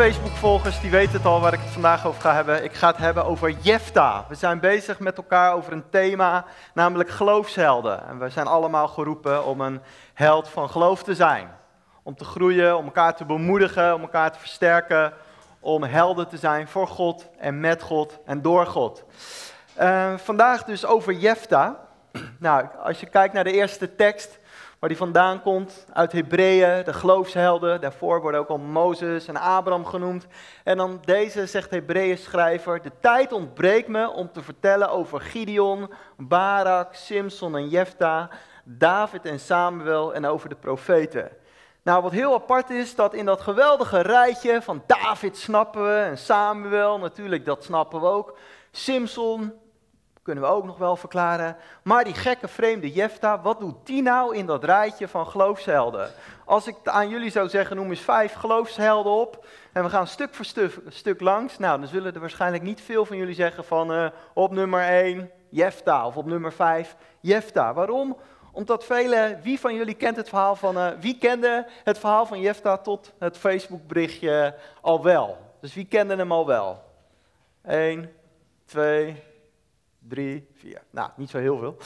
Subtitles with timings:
[0.00, 2.64] Facebook-volgers die weten het al waar ik het vandaag over ga hebben.
[2.64, 4.24] Ik ga het hebben over Jefta.
[4.28, 6.44] We zijn bezig met elkaar over een thema,
[6.74, 8.06] namelijk geloofshelden.
[8.06, 9.80] En we zijn allemaal geroepen om een
[10.14, 11.48] held van geloof te zijn.
[12.02, 15.12] Om te groeien, om elkaar te bemoedigen, om elkaar te versterken.
[15.58, 19.04] Om helden te zijn voor God en met God en door God.
[19.80, 21.78] Uh, vandaag dus over Jefta.
[22.38, 24.38] Nou, als je kijkt naar de eerste tekst,
[24.80, 27.80] waar die vandaan komt, uit Hebreeën, de geloofshelden.
[27.80, 30.26] Daarvoor worden ook al Mozes en Abraham genoemd.
[30.64, 35.90] En dan deze zegt Hebreeën schrijver, de tijd ontbreekt me om te vertellen over Gideon,
[36.16, 38.30] Barak, Simson en Jefta,
[38.64, 41.30] David en Samuel en over de profeten.
[41.82, 46.18] Nou, wat heel apart is, dat in dat geweldige rijtje van David snappen we en
[46.18, 48.38] Samuel, natuurlijk dat snappen we ook.
[48.70, 49.52] Simson,
[50.22, 51.56] kunnen we ook nog wel verklaren.
[51.82, 56.10] Maar die gekke vreemde Jefta, wat doet die nou in dat rijtje van geloofshelden?
[56.44, 59.46] Als ik aan jullie zou zeggen, noem eens vijf geloofshelden op.
[59.72, 61.58] En we gaan stuk voor stuk, stuk langs.
[61.58, 65.30] Nou, dan zullen er waarschijnlijk niet veel van jullie zeggen van uh, op nummer 1
[65.48, 67.74] Jefta of op nummer 5 Jefta.
[67.74, 68.16] Waarom?
[68.52, 72.40] Omdat velen, wie van jullie kent het verhaal van, uh, wie kende het verhaal van
[72.40, 75.38] Jefta tot het Facebook berichtje al wel?
[75.60, 76.82] Dus wie kende hem al wel?
[77.62, 78.12] 1,
[78.64, 79.22] 2,
[80.08, 80.82] drie, vier.
[80.90, 81.76] Nou, niet zo heel veel.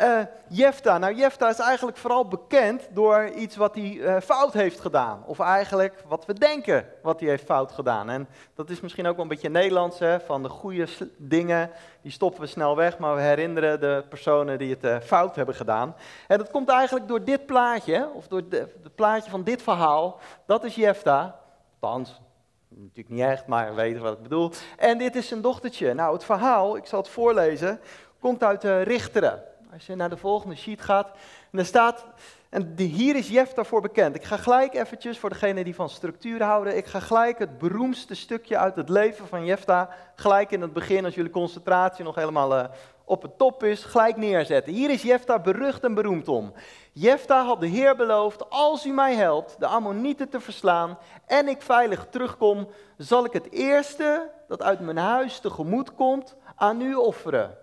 [0.00, 0.98] Uh, Jefta.
[0.98, 5.22] Nou, Jefta is eigenlijk vooral bekend door iets wat hij uh, fout heeft gedaan.
[5.26, 8.10] Of eigenlijk wat we denken wat hij heeft fout gedaan.
[8.10, 11.70] En dat is misschien ook wel een beetje Nederlands, hè, van de goede dingen,
[12.02, 15.54] die stoppen we snel weg, maar we herinneren de personen die het uh, fout hebben
[15.54, 15.94] gedaan.
[16.28, 20.20] En dat komt eigenlijk door dit plaatje, of door het plaatje van dit verhaal.
[20.46, 21.42] Dat is Jefta.
[21.80, 22.20] Althans,
[22.76, 24.50] Natuurlijk niet echt, maar weten wat ik bedoel.
[24.76, 25.94] En dit is zijn dochtertje.
[25.94, 27.80] Nou, het verhaal, ik zal het voorlezen,
[28.18, 29.42] komt uit de Richteren.
[29.72, 31.10] Als je naar de volgende sheet gaat,
[31.50, 32.06] en staat,
[32.54, 34.14] en hier is Jef daarvoor bekend.
[34.14, 38.14] Ik ga gelijk eventjes, voor degene die van structuur houden, ik ga gelijk het beroemdste
[38.14, 42.58] stukje uit het leven van Jefta, gelijk in het begin, als jullie concentratie nog helemaal
[42.58, 42.64] uh,
[43.04, 44.72] op het top is, gelijk neerzetten.
[44.72, 46.52] Hier is Jefta berucht en beroemd om.
[46.92, 51.62] Jefta had de Heer beloofd, als u mij helpt de Ammonieten te verslaan en ik
[51.62, 57.56] veilig terugkom, zal ik het eerste dat uit mijn huis tegemoet komt aan u offeren.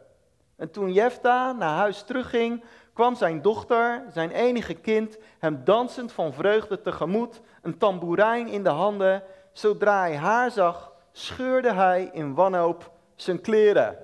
[0.57, 2.63] En toen Jefta naar huis terugging,
[3.01, 8.69] kwam zijn dochter, zijn enige kind, hem dansend van vreugde tegemoet, een tamboerijn in de
[8.69, 9.23] handen.
[9.51, 13.97] Zodra hij haar zag, scheurde hij in wanhoop zijn kleren.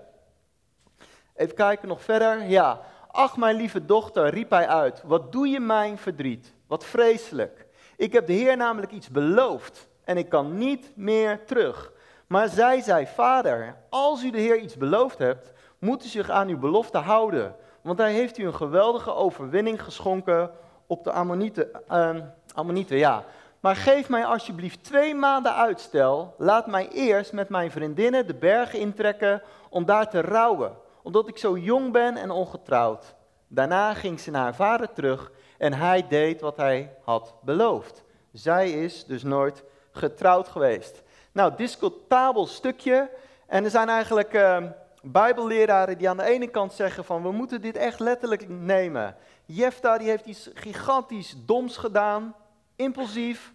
[1.36, 2.44] Even kijken nog verder.
[2.44, 2.82] Ja.
[3.12, 5.02] Ach, mijn lieve dochter, riep hij uit.
[5.06, 6.54] Wat doe je mijn verdriet?
[6.68, 7.66] Wat vreselijk.
[7.98, 11.92] Ik heb de Heer namelijk iets beloofd en ik kan niet meer terug.
[12.28, 16.48] Maar zij zei: Vader, als u de Heer iets beloofd hebt, moet u zich aan
[16.48, 17.56] uw belofte houden.
[17.88, 20.52] Want hij heeft u een geweldige overwinning geschonken
[20.88, 21.70] op de Ammonieten.
[21.92, 22.16] Uh,
[22.54, 23.24] Ammonieten ja.
[23.60, 26.34] Maar geef mij alsjeblieft twee maanden uitstel.
[26.38, 30.72] Laat mij eerst met mijn vriendinnen de bergen intrekken om daar te rouwen
[31.08, 33.16] omdat ik zo jong ben en ongetrouwd.
[33.48, 38.04] Daarna ging ze naar haar vader terug en hij deed wat hij had beloofd.
[38.32, 41.04] Zij is dus nooit getrouwd geweest.
[41.32, 43.10] Nou, discutabel stukje.
[43.46, 44.58] En er zijn eigenlijk uh,
[45.02, 49.16] bijbelleraren die aan de ene kant zeggen van we moeten dit echt letterlijk nemen.
[49.46, 52.36] Jefta die heeft iets gigantisch doms gedaan,
[52.76, 53.54] impulsief,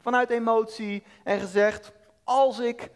[0.00, 1.92] vanuit emotie en gezegd
[2.24, 2.90] als ik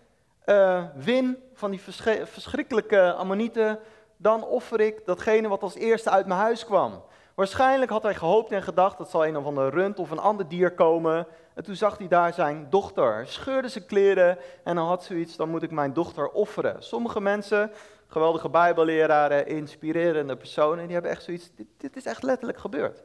[0.46, 1.80] uh, win van die
[2.24, 3.78] verschrikkelijke ammonieten,
[4.16, 7.02] dan offer ik datgene wat als eerste uit mijn huis kwam.
[7.38, 10.48] Waarschijnlijk had hij gehoopt en gedacht, dat zal een of andere rund of een ander
[10.48, 11.26] dier komen.
[11.54, 15.48] En toen zag hij daar zijn dochter, scheurde zijn kleren en dan had zoiets, dan
[15.48, 16.82] moet ik mijn dochter offeren.
[16.82, 17.70] Sommige mensen,
[18.06, 23.04] geweldige bijbelleraren, inspirerende personen, die hebben echt zoiets, dit, is echt letterlijk gebeurd.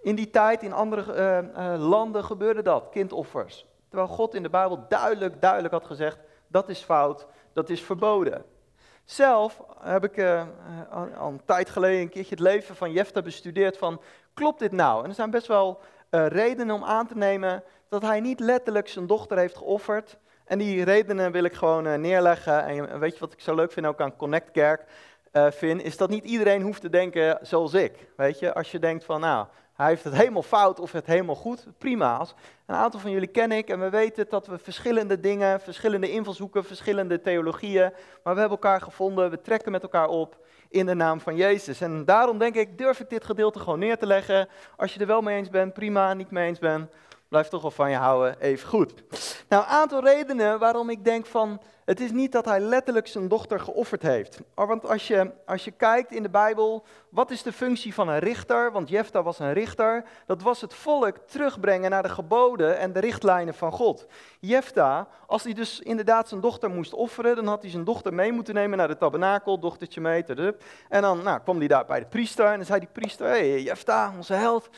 [0.00, 3.66] In die tijd, in andere uh, uh, landen gebeurde dat, kindoffers.
[3.88, 8.44] Terwijl God in de Bijbel duidelijk, duidelijk had gezegd, dat is fout, dat is verboden.
[9.10, 10.42] Zelf heb ik uh,
[11.18, 14.00] al een tijd geleden een keertje het leven van Jefta bestudeerd van,
[14.34, 15.02] klopt dit nou?
[15.02, 18.88] En er zijn best wel uh, redenen om aan te nemen dat hij niet letterlijk
[18.88, 20.18] zijn dochter heeft geofferd.
[20.44, 22.64] En die redenen wil ik gewoon neerleggen.
[22.64, 24.84] En weet je wat ik zo leuk vind ook aan Connect Kerk?
[25.32, 28.08] vind, is dat niet iedereen hoeft te denken zoals ik.
[28.16, 29.46] Weet je, als je denkt van, nou,
[29.78, 31.66] hij heeft het helemaal fout of het helemaal goed.
[31.78, 32.26] Prima.
[32.66, 36.64] Een aantal van jullie ken ik en we weten dat we verschillende dingen, verschillende invalshoeken,
[36.64, 37.92] verschillende theologieën,
[38.22, 40.36] maar we hebben elkaar gevonden, we trekken met elkaar op
[40.68, 41.80] in de naam van Jezus.
[41.80, 44.48] En daarom denk ik, durf ik dit gedeelte gewoon neer te leggen.
[44.76, 46.90] Als je er wel mee eens bent, prima, niet mee eens bent,
[47.28, 48.94] blijf toch wel van je houden, even goed.
[49.48, 53.28] Nou, een aantal redenen waarom ik denk van, het is niet dat hij letterlijk zijn
[53.28, 54.40] dochter geofferd heeft.
[54.54, 58.18] Want als je, als je kijkt in de Bijbel, wat is de functie van een
[58.18, 58.72] richter?
[58.72, 60.04] Want Jefta was een richter.
[60.26, 64.06] Dat was het volk terugbrengen naar de geboden en de richtlijnen van God.
[64.40, 68.32] Jefta, als hij dus inderdaad zijn dochter moest offeren, dan had hij zijn dochter mee
[68.32, 70.24] moeten nemen naar de tabernakel, dochtertje mee,
[70.88, 73.50] en dan nou, kwam hij daar bij de priester en dan zei die priester, hé
[73.50, 74.68] hey, Jefta, onze held,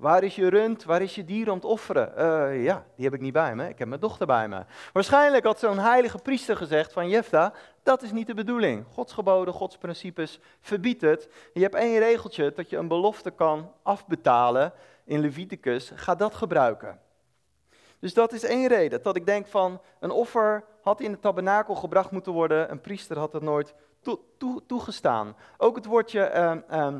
[0.00, 0.84] Waar is je rund?
[0.84, 2.12] Waar is je dier om te offeren?
[2.18, 3.68] Uh, ja, die heb ik niet bij me.
[3.68, 4.64] Ik heb mijn dochter bij me.
[4.92, 7.52] Waarschijnlijk had zo'n heilige priester gezegd van Jefta,
[7.82, 8.84] dat is niet de bedoeling.
[8.92, 11.28] Gods geboden, Gods principes verbiedt het.
[11.52, 14.72] Je hebt één regeltje dat je een belofte kan afbetalen
[15.04, 15.92] in Leviticus.
[15.94, 17.00] Ga dat gebruiken.
[17.98, 19.02] Dus dat is één reden.
[19.02, 22.70] Dat ik denk van een offer had in de tabernakel gebracht moeten worden.
[22.70, 23.74] Een priester had het nooit
[24.66, 25.36] toegestaan.
[25.56, 26.32] Ook het woordje
[26.70, 26.94] uh,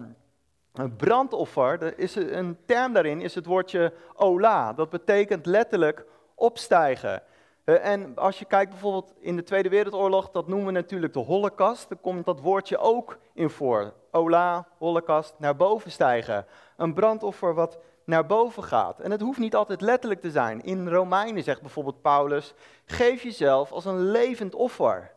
[0.72, 4.72] een brandoffer, er is een term daarin, is het woordje ola.
[4.72, 7.22] Dat betekent letterlijk opstijgen.
[7.64, 11.19] Eh, en als je kijkt bijvoorbeeld in de Tweede Wereldoorlog, dat noemen we natuurlijk de
[11.19, 11.88] holocaust.
[11.88, 13.93] Daar komt dat woordje ook in voor.
[14.11, 16.46] Ola, holocaust, naar boven stijgen.
[16.76, 19.00] Een brandoffer wat naar boven gaat.
[19.00, 20.62] En het hoeft niet altijd letterlijk te zijn.
[20.62, 25.12] In Romeinen zegt bijvoorbeeld Paulus, geef jezelf als een levend offer.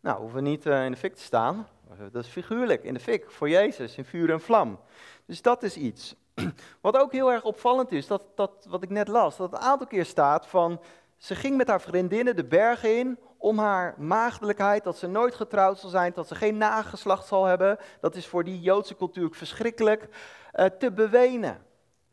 [0.00, 1.66] Nou, hoeven we niet eh, in de fik te staan.
[2.12, 4.80] Dat is figuurlijk, in de fik, voor Jezus, in vuur en vlam.
[5.26, 6.14] Dus dat is iets.
[6.80, 9.86] Wat ook heel erg opvallend is, dat, dat wat ik net las, dat een aantal
[9.86, 10.80] keer staat van,
[11.16, 15.78] ze ging met haar vriendinnen de bergen in om haar maagdelijkheid, dat ze nooit getrouwd
[15.78, 20.08] zal zijn, dat ze geen nageslacht zal hebben, dat is voor die Joodse cultuur verschrikkelijk,
[20.54, 21.66] uh, te bewenen.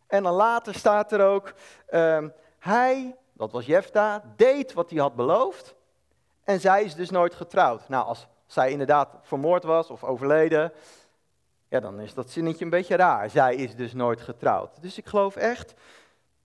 [0.08, 1.54] En dan later staat er ook,
[1.90, 2.26] uh,
[2.60, 5.76] hij, dat was Jefta, deed wat hij had beloofd
[6.44, 7.90] en zij is dus nooit getrouwd.
[7.90, 10.72] Nou, als zij inderdaad vermoord was of overleden,
[11.68, 13.30] ja, dan is dat zinnetje een beetje raar.
[13.30, 14.82] Zij is dus nooit getrouwd.
[14.82, 15.74] Dus ik geloof echt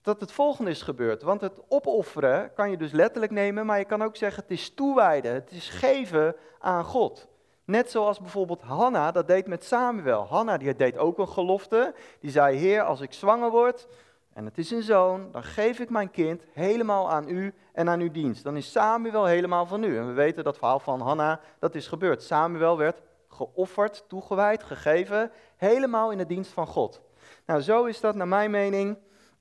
[0.01, 1.21] dat het volgende is gebeurd.
[1.21, 4.73] Want het opofferen kan je dus letterlijk nemen, maar je kan ook zeggen het is
[4.73, 7.27] toewijden, het is geven aan God.
[7.63, 10.25] Net zoals bijvoorbeeld Hanna dat deed met Samuel.
[10.25, 11.93] Hanna die deed ook een gelofte.
[12.19, 13.87] Die zei, Heer, als ik zwanger word
[14.35, 17.99] en het is een zoon, dan geef ik mijn kind helemaal aan u en aan
[17.99, 18.43] uw dienst.
[18.43, 19.97] Dan is Samuel helemaal van u.
[19.97, 22.23] En we weten dat verhaal van Hanna, dat is gebeurd.
[22.23, 27.01] Samuel werd geofferd, toegewijd, gegeven, helemaal in de dienst van God.
[27.45, 28.97] Nou, zo is dat naar mijn mening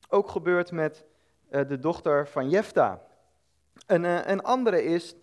[0.08, 1.05] ook gebeurd met
[1.50, 3.02] uh, de dochter van Jefta.
[3.87, 5.14] Een, uh, een andere is,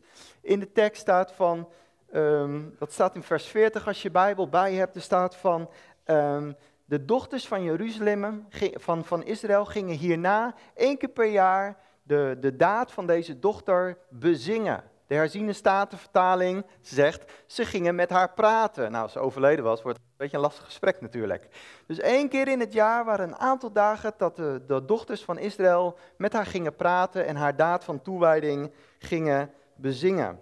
[0.41, 1.69] in de tekst staat van,
[2.13, 5.69] um, dat staat in vers 40 als je Bijbel bij hebt, er staat van,
[6.06, 6.56] um,
[6.91, 12.55] de dochters van Jeruzalem, van, van Israël, gingen hierna één keer per jaar de, de
[12.55, 14.83] daad van deze dochter bezingen.
[15.07, 18.91] De herziene statenvertaling zegt, ze gingen met haar praten.
[18.91, 21.47] Nou, als ze overleden was, wordt het een beetje een lastig gesprek natuurlijk.
[21.88, 25.97] Dus één keer in het jaar waren een aantal dagen dat de, dochters van Israël
[26.17, 30.39] met haar gingen praten en haar daad van toewijding gingen bezingen.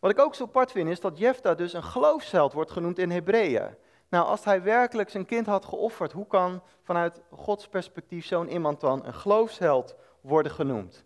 [0.00, 3.10] Wat ik ook zo apart vind is dat Jefta dus een geloofsheld wordt genoemd in
[3.10, 3.84] Hebreeën.
[4.08, 8.80] Nou, als hij werkelijk zijn kind had geofferd, hoe kan vanuit Gods perspectief zo'n iemand
[8.80, 11.04] dan een geloofsheld worden genoemd?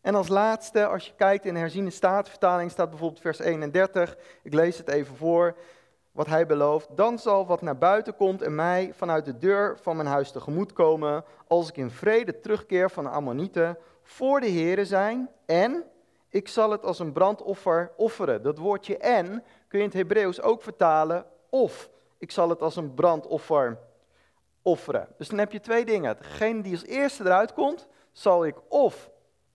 [0.00, 4.54] En als laatste, als je kijkt in de herziene staatvertaling, staat bijvoorbeeld vers 31, ik
[4.54, 5.56] lees het even voor,
[6.12, 6.88] wat hij belooft.
[6.96, 10.72] Dan zal wat naar buiten komt en mij vanuit de deur van mijn huis tegemoet
[10.72, 15.84] komen, als ik in vrede terugkeer van de Ammonieten, voor de Here zijn en
[16.28, 18.42] ik zal het als een brandoffer offeren.
[18.42, 19.26] Dat woordje en
[19.68, 21.90] kun je in het Hebreeuws ook vertalen of
[22.22, 23.78] ik zal het als een brandoffer
[24.62, 25.08] offeren.
[25.18, 26.16] Dus dan heb je twee dingen.
[26.16, 29.10] Degene die als eerste eruit komt, zal ik of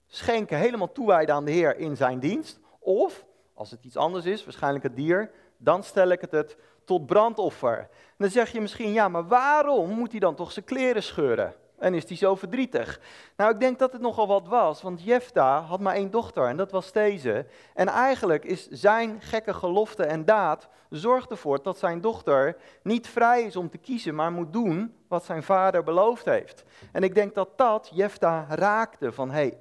[0.07, 2.59] schenken, helemaal toewijden aan de Heer in zijn dienst.
[2.79, 7.05] Of, als het iets anders is, waarschijnlijk het dier, dan stel ik het, het tot
[7.05, 7.89] brandoffer.
[8.17, 11.55] Dan zeg je misschien, ja, maar waarom moet hij dan toch zijn kleren scheuren?
[11.77, 12.99] En is hij zo verdrietig?
[13.35, 16.57] Nou, ik denk dat het nogal wat was, want Jefta had maar één dochter en
[16.57, 17.45] dat was deze.
[17.73, 23.43] En eigenlijk is zijn gekke gelofte en daad zorgt ervoor dat zijn dochter niet vrij
[23.43, 26.63] is om te kiezen, maar moet doen wat zijn vader beloofd heeft.
[26.91, 29.57] En ik denk dat dat Jefta raakte van, hé, hey,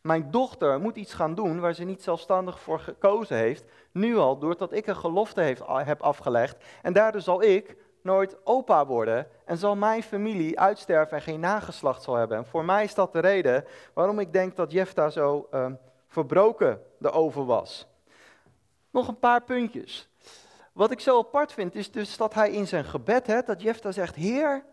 [0.00, 4.38] mijn dochter moet iets gaan doen waar ze niet zelfstandig voor gekozen heeft, nu al
[4.38, 6.64] doordat ik een gelofte heeft, heb afgelegd.
[6.82, 12.02] En daardoor zal ik nooit opa worden en zal mijn familie uitsterven en geen nageslacht
[12.02, 12.36] zal hebben.
[12.36, 15.66] En voor mij is dat de reden waarom ik denk dat Jefta zo uh,
[16.06, 17.86] verbroken erover was.
[18.90, 20.08] Nog een paar puntjes.
[20.72, 23.92] Wat ik zo apart vind is dus dat hij in zijn gebed, hè, dat Jefta
[23.92, 24.64] zegt, Heer,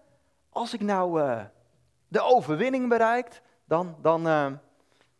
[0.50, 1.42] als ik nou uh,
[2.08, 4.48] de overwinning bereikt, dan, dan, uh,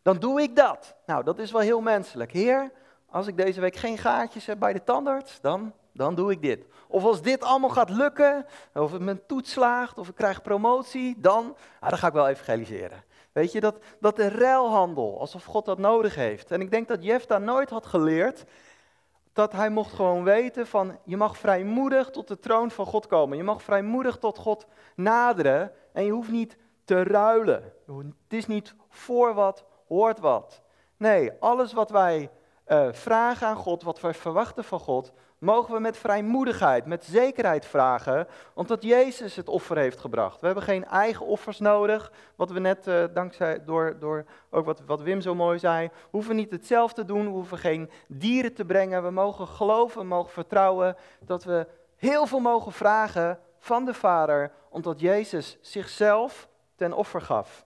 [0.02, 0.94] dan doe ik dat.
[1.06, 2.32] Nou, dat is wel heel menselijk.
[2.32, 2.72] Heer,
[3.10, 6.66] als ik deze week geen gaatjes heb bij de tandarts, dan dan doe ik dit.
[6.88, 11.14] Of als dit allemaal gaat lukken, of het mijn toets slaagt, of ik krijg promotie,
[11.18, 13.04] dan, ah, dan ga ik wel evangeliseren.
[13.32, 16.50] Weet je, dat, dat de ruilhandel, alsof God dat nodig heeft.
[16.50, 18.44] En ik denk dat Jefta nooit had geleerd
[19.36, 23.36] dat hij mocht gewoon weten van, je mag vrijmoedig tot de troon van God komen.
[23.36, 27.72] Je mag vrijmoedig tot God naderen en je hoeft niet te ruilen.
[27.86, 30.62] Het is niet voor wat, hoort wat.
[30.96, 32.30] Nee, alles wat wij
[32.68, 37.66] uh, vragen aan God, wat wij verwachten van God, mogen we met vrijmoedigheid, met zekerheid
[37.66, 40.40] vragen, omdat Jezus het offer heeft gebracht.
[40.40, 44.82] We hebben geen eigen offers nodig, wat we net, uh, dankzij, door, door ook wat,
[44.86, 48.64] wat Wim zo mooi zei, hoeven niet hetzelfde te doen, we hoeven geen dieren te
[48.64, 54.52] brengen, we mogen geloven, mogen vertrouwen dat we heel veel mogen vragen van de Vader,
[54.70, 57.65] omdat Jezus zichzelf ten offer gaf.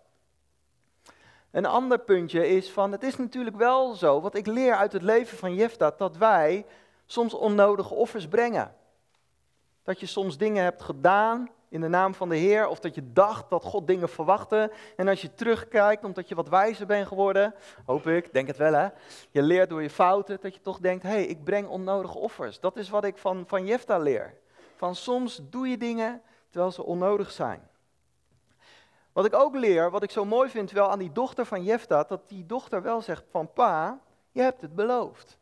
[1.51, 5.03] Een ander puntje is van, het is natuurlijk wel zo, wat ik leer uit het
[5.03, 6.67] leven van Jefta, dat wij
[7.07, 8.75] soms onnodige offers brengen.
[9.83, 13.13] Dat je soms dingen hebt gedaan in de naam van de Heer, of dat je
[13.13, 14.73] dacht dat God dingen verwachtte.
[14.97, 17.55] En als je terugkijkt, omdat je wat wijzer bent geworden,
[17.85, 18.89] hoop ik, denk het wel hè,
[19.31, 22.61] je leert door je fouten, dat je toch denkt, hé, hey, ik breng onnodige offers.
[22.61, 24.35] Dat is wat ik van, van Jefta leer.
[24.77, 27.70] Van soms doe je dingen terwijl ze onnodig zijn.
[29.13, 32.03] Wat ik ook leer, wat ik zo mooi vind, wel aan die dochter van Jefta,
[32.03, 34.01] dat die dochter wel zegt van pa,
[34.31, 35.39] je hebt het beloofd.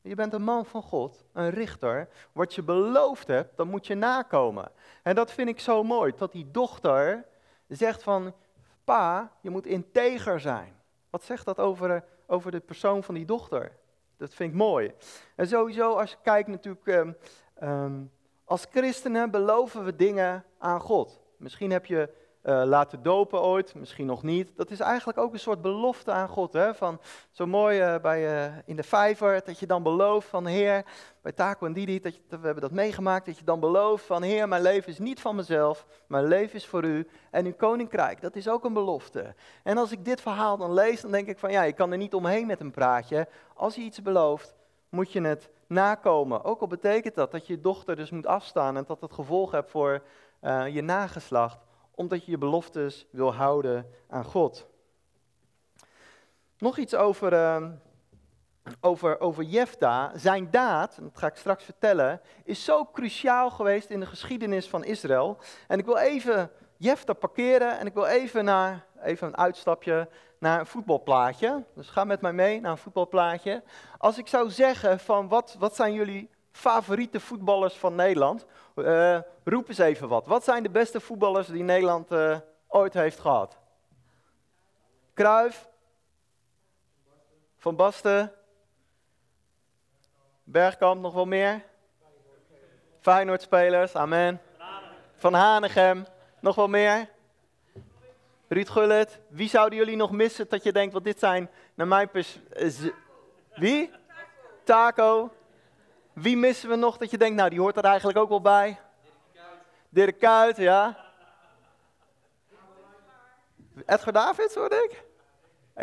[0.00, 2.08] Je bent een man van God, een richter.
[2.32, 4.70] Wat je beloofd hebt, dan moet je nakomen.
[5.02, 7.24] En dat vind ik zo mooi, dat die dochter
[7.68, 8.34] zegt van,
[8.84, 10.76] pa, je moet integer zijn.
[11.10, 13.76] Wat zegt dat over, over de persoon van die dochter?
[14.16, 14.92] Dat vind ik mooi.
[15.34, 17.16] En sowieso, als je kijkt natuurlijk, um,
[17.62, 18.10] um,
[18.44, 21.20] als christenen beloven we dingen aan God.
[21.36, 22.08] Misschien heb je
[22.48, 24.52] uh, laten dopen ooit, misschien nog niet.
[24.56, 26.52] Dat is eigenlijk ook een soort belofte aan God.
[26.52, 26.74] Hè?
[26.74, 27.00] Van,
[27.30, 30.84] zo mooi uh, bij, uh, in de vijver, dat je dan belooft van Heer,
[31.22, 34.48] bij Taco en Didi, dat, we hebben dat meegemaakt, dat je dan belooft van Heer,
[34.48, 38.20] mijn leven is niet van mezelf, mijn leven is voor u en uw koninkrijk.
[38.20, 39.34] Dat is ook een belofte.
[39.62, 41.98] En als ik dit verhaal dan lees, dan denk ik van ja, je kan er
[41.98, 43.28] niet omheen met een praatje.
[43.54, 44.54] Als je iets belooft,
[44.88, 46.44] moet je het nakomen.
[46.44, 49.70] Ook al betekent dat dat je dochter dus moet afstaan en dat het gevolg hebt
[49.70, 50.02] voor
[50.70, 51.66] je nageslacht
[51.98, 54.66] omdat je je beloftes wil houden aan God.
[56.58, 57.66] Nog iets over, uh,
[58.80, 60.12] over, over Jefta.
[60.16, 64.84] Zijn daad, dat ga ik straks vertellen, is zo cruciaal geweest in de geschiedenis van
[64.84, 65.38] Israël.
[65.66, 70.60] En ik wil even Jefta parkeren en ik wil even naar, even een uitstapje naar
[70.60, 71.64] een voetbalplaatje.
[71.74, 73.62] Dus ga met mij mee naar een voetbalplaatje.
[73.98, 78.46] Als ik zou zeggen van wat, wat zijn jullie favoriete voetballers van Nederland?
[78.78, 80.26] Uh, roep eens even wat.
[80.26, 83.58] Wat zijn de beste voetballers die Nederland uh, ooit heeft gehad?
[85.14, 85.68] Kruif?
[87.56, 88.32] Van Basten?
[90.44, 91.64] Bergkamp, nog wel meer?
[93.00, 94.40] Feyenoord-spelers, amen.
[95.14, 96.06] Van Hanegem,
[96.40, 97.08] nog wel meer?
[98.48, 102.10] Ruud Gullit, wie zouden jullie nog missen dat je denkt, wat dit zijn naar mijn
[102.10, 102.38] pers...
[103.54, 103.90] Wie?
[104.64, 105.32] Taco.
[106.20, 108.78] Wie missen we nog dat je denkt, nou die hoort er eigenlijk ook wel bij?
[109.88, 110.96] Dirk Kuyt, ja.
[113.86, 115.04] Edgar Davids hoorde ik?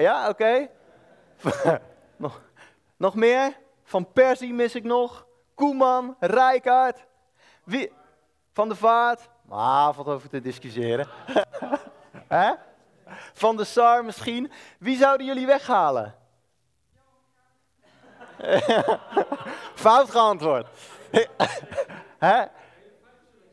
[0.01, 0.69] Ja, oké.
[2.17, 2.41] nog,
[2.97, 3.57] nog meer?
[3.83, 5.27] Van Persie mis ik nog.
[5.53, 7.05] Koeman, Rijkaard.
[7.63, 7.91] Wie?
[8.53, 9.29] Van de Vaart.
[9.49, 11.07] Ah, valt over te discussiëren.
[13.33, 14.51] Van de Sar misschien.
[14.79, 16.15] Wie zouden jullie weghalen?
[19.85, 20.67] Fout geantwoord.
[22.17, 22.45] Hè?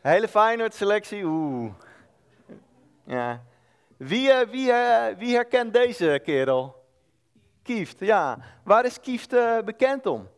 [0.01, 1.73] Hele Feyenoord selectie, oeh.
[3.05, 3.43] Ja.
[3.97, 6.85] Wie, uh, wie, uh, wie herkent deze kerel?
[7.63, 8.39] Kieft, ja.
[8.65, 10.29] Waar is Kieft uh, bekend om?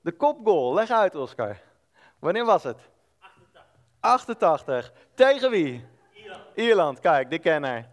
[0.00, 0.74] De kopgoal.
[0.74, 1.56] Leg uit, Oscar.
[2.18, 2.78] Wanneer was het?
[3.20, 3.62] 88.
[4.00, 4.92] 88.
[5.14, 5.84] Tegen wie?
[6.14, 6.42] Ierland.
[6.54, 7.88] Ierland, kijk, de kenner.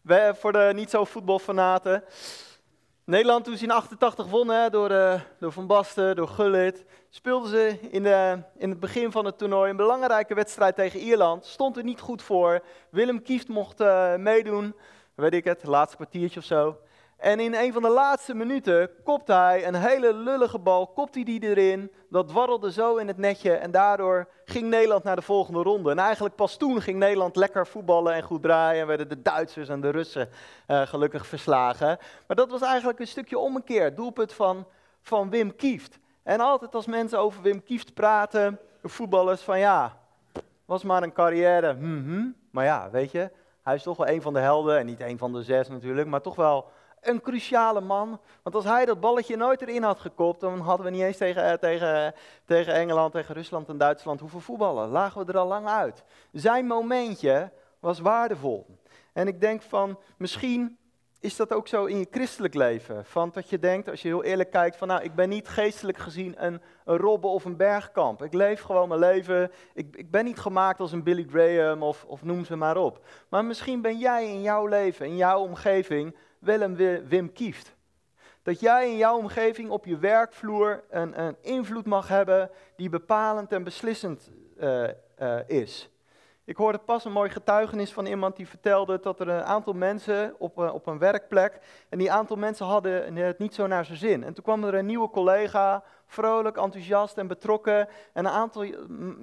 [0.00, 2.04] We, voor de niet zo voetbalfanaten.
[3.08, 7.78] Nederland toen ze in 88 wonnen door, uh, door Van Basten, door Gullit, speelden ze
[7.90, 11.46] in, de, in het begin van het toernooi een belangrijke wedstrijd tegen Ierland.
[11.46, 12.62] Stond er niet goed voor.
[12.90, 14.74] Willem Kieft mocht uh, meedoen,
[15.14, 16.78] weet ik het, laatste kwartiertje of zo.
[17.18, 21.38] En in een van de laatste minuten kopte hij een hele lullige bal, kopte hij
[21.38, 21.92] die erin.
[22.10, 25.90] Dat dwarrelde zo in het netje en daardoor ging Nederland naar de volgende ronde.
[25.90, 28.80] En eigenlijk pas toen ging Nederland lekker voetballen en goed draaien.
[28.80, 30.28] En werden de Duitsers en de Russen
[30.68, 31.98] uh, gelukkig verslagen.
[32.26, 34.66] Maar dat was eigenlijk een stukje ommekeer, doelpunt van,
[35.02, 35.98] van Wim Kieft.
[36.22, 39.98] En altijd als mensen over Wim Kieft praten, voetballers, van ja,
[40.64, 41.74] was maar een carrière.
[41.74, 42.34] -hmm.
[42.50, 43.30] Maar ja, weet je,
[43.62, 44.78] hij is toch wel een van de helden.
[44.78, 48.20] En niet een van de zes natuurlijk, maar toch wel een cruciale man.
[48.42, 51.44] Want als hij dat balletje nooit erin had gekopt, dan hadden we niet eens tegen,
[51.44, 52.14] eh, tegen,
[52.44, 54.88] tegen Engeland, tegen Rusland en Duitsland hoeven voetballen.
[54.88, 56.04] Lagen we er al lang uit.
[56.32, 57.50] Zijn momentje
[57.80, 58.66] was waardevol.
[59.12, 60.78] En ik denk van, misschien
[61.20, 63.04] is dat ook zo in je christelijk leven?
[63.04, 65.98] Van dat je denkt, als je heel eerlijk kijkt, van nou, ik ben niet geestelijk
[65.98, 68.22] gezien een, een robbe of een bergkamp.
[68.22, 69.50] Ik leef gewoon mijn leven.
[69.74, 73.04] Ik, ik ben niet gemaakt als een Billy Graham of, of noem ze maar op.
[73.28, 76.76] Maar misschien ben jij in jouw leven, in jouw omgeving, wel een
[77.08, 77.76] Wim Kieft.
[78.42, 83.52] Dat jij in jouw omgeving op je werkvloer een, een invloed mag hebben die bepalend
[83.52, 85.90] en beslissend uh, uh, is.
[86.48, 90.34] Ik hoorde pas een mooi getuigenis van iemand die vertelde dat er een aantal mensen
[90.38, 93.98] op, eh, op een werkplek, en die aantal mensen hadden het niet zo naar zijn
[93.98, 94.24] zin.
[94.24, 97.88] En toen kwam er een nieuwe collega, vrolijk, enthousiast en betrokken.
[98.12, 98.62] En een aantal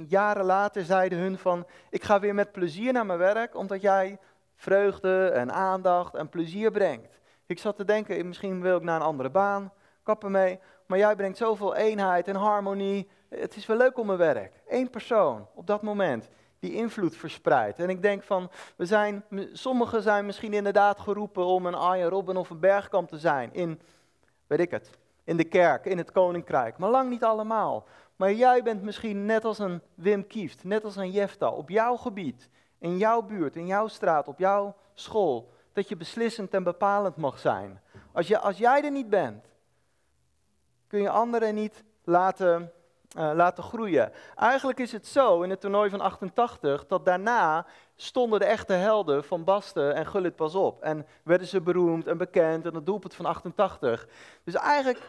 [0.07, 4.17] jaren later zeiden hun van, ik ga weer met plezier naar mijn werk, omdat jij
[4.55, 7.19] vreugde en aandacht en plezier brengt.
[7.45, 11.15] Ik zat te denken, misschien wil ik naar een andere baan, kappen mee, maar jij
[11.15, 13.09] brengt zoveel eenheid en harmonie.
[13.29, 14.53] Het is wel leuk om mijn werk.
[14.67, 17.79] Eén persoon op dat moment die invloed verspreidt.
[17.79, 22.37] En ik denk van, we zijn, sommigen zijn misschien inderdaad geroepen om een Arjen Robben
[22.37, 23.53] of een Bergkamp te zijn.
[23.53, 23.81] In,
[24.47, 24.89] weet ik het,
[25.23, 26.77] in de kerk, in het koninkrijk.
[26.77, 27.85] Maar lang niet allemaal.
[28.15, 31.95] Maar jij bent misschien net als een Wim Kieft, net als een Jefta, op jouw
[31.95, 37.15] gebied, in jouw buurt, in jouw straat, op jouw school, dat je beslissend en bepalend
[37.15, 37.81] mag zijn.
[38.11, 39.45] Als, je, als jij er niet bent,
[40.87, 42.71] kun je anderen niet laten
[43.15, 44.11] uh, laten groeien.
[44.35, 49.23] Eigenlijk is het zo in het toernooi van 88 dat daarna stonden de echte helden
[49.23, 50.81] van Basten en Gullit pas op.
[50.81, 54.07] En werden ze beroemd en bekend en het doelpunt van 88.
[54.43, 54.99] Dus eigenlijk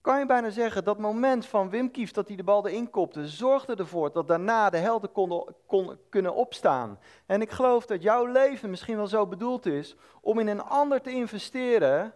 [0.00, 3.28] kan je bijna zeggen dat moment van Wim Kief dat hij de bal erin kopte,
[3.28, 6.98] zorgde ervoor dat daarna de helden konden kon, kunnen opstaan.
[7.26, 11.00] En ik geloof dat jouw leven misschien wel zo bedoeld is om in een ander
[11.00, 12.14] te investeren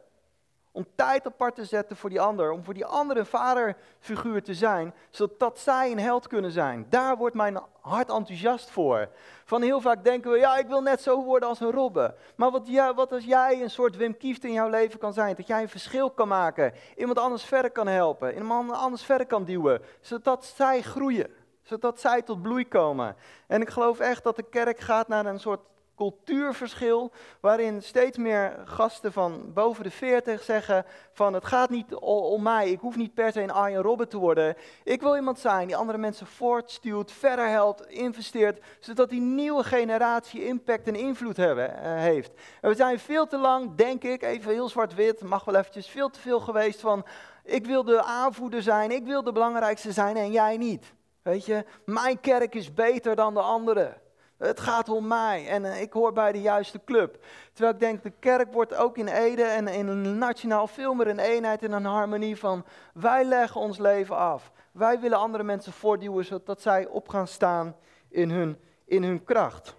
[0.73, 4.95] om tijd apart te zetten voor die ander, om voor die andere vaderfiguur te zijn,
[5.11, 6.87] zodat zij een held kunnen zijn.
[6.89, 9.09] Daar wordt mijn hart enthousiast voor.
[9.45, 12.15] Van heel vaak denken we, ja, ik wil net zo worden als een Robbe.
[12.37, 15.35] Maar wat, ja, wat als jij een soort Wim Kieft in jouw leven kan zijn,
[15.35, 19.45] dat jij een verschil kan maken, iemand anders verder kan helpen, iemand anders verder kan
[19.45, 21.31] duwen, zodat zij groeien,
[21.63, 23.17] zodat zij tot bloei komen.
[23.47, 25.61] En ik geloof echt dat de kerk gaat naar een soort
[25.97, 32.43] cultuurverschil, waarin steeds meer gasten van boven de 40 zeggen van het gaat niet om
[32.43, 34.57] mij, ik hoef niet per se een Arjen Robben te worden.
[34.85, 40.47] Ik wil iemand zijn die andere mensen voortstuwt, verder helpt, investeert, zodat die nieuwe generatie
[40.47, 42.31] impact en invloed hebben, uh, heeft.
[42.61, 46.11] En we zijn veel te lang, denk ik, even heel zwart-wit, mag wel eventjes, veel
[46.11, 47.07] te veel geweest van
[47.45, 50.95] ik wil de aanvoerder zijn, ik wil de belangrijkste zijn en jij niet.
[51.23, 54.02] Weet je, mijn kerk is beter dan de andere.
[54.43, 57.25] Het gaat om mij en eh, ik hoor bij de juiste club.
[57.53, 61.19] Terwijl ik denk, de kerk wordt ook in Ede en in nationaal veel meer een
[61.19, 64.51] eenheid en een harmonie van wij leggen ons leven af.
[64.73, 67.77] Wij willen andere mensen voortduwen zodat zij op gaan staan
[68.09, 69.75] in hun, in hun kracht.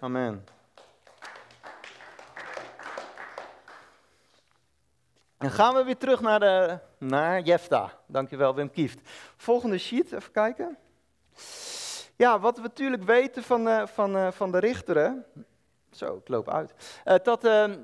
[0.00, 0.44] Amen.
[5.38, 7.92] Dan gaan we weer terug naar, de, naar Jefta.
[8.06, 9.00] Dankjewel Wim Kieft.
[9.36, 10.78] Volgende sheet, even kijken.
[12.20, 15.24] Ja, wat we natuurlijk weten van, uh, van, uh, van de richteren.
[15.90, 16.74] Zo, ik loop uit.
[17.04, 17.80] Uh, dat, de,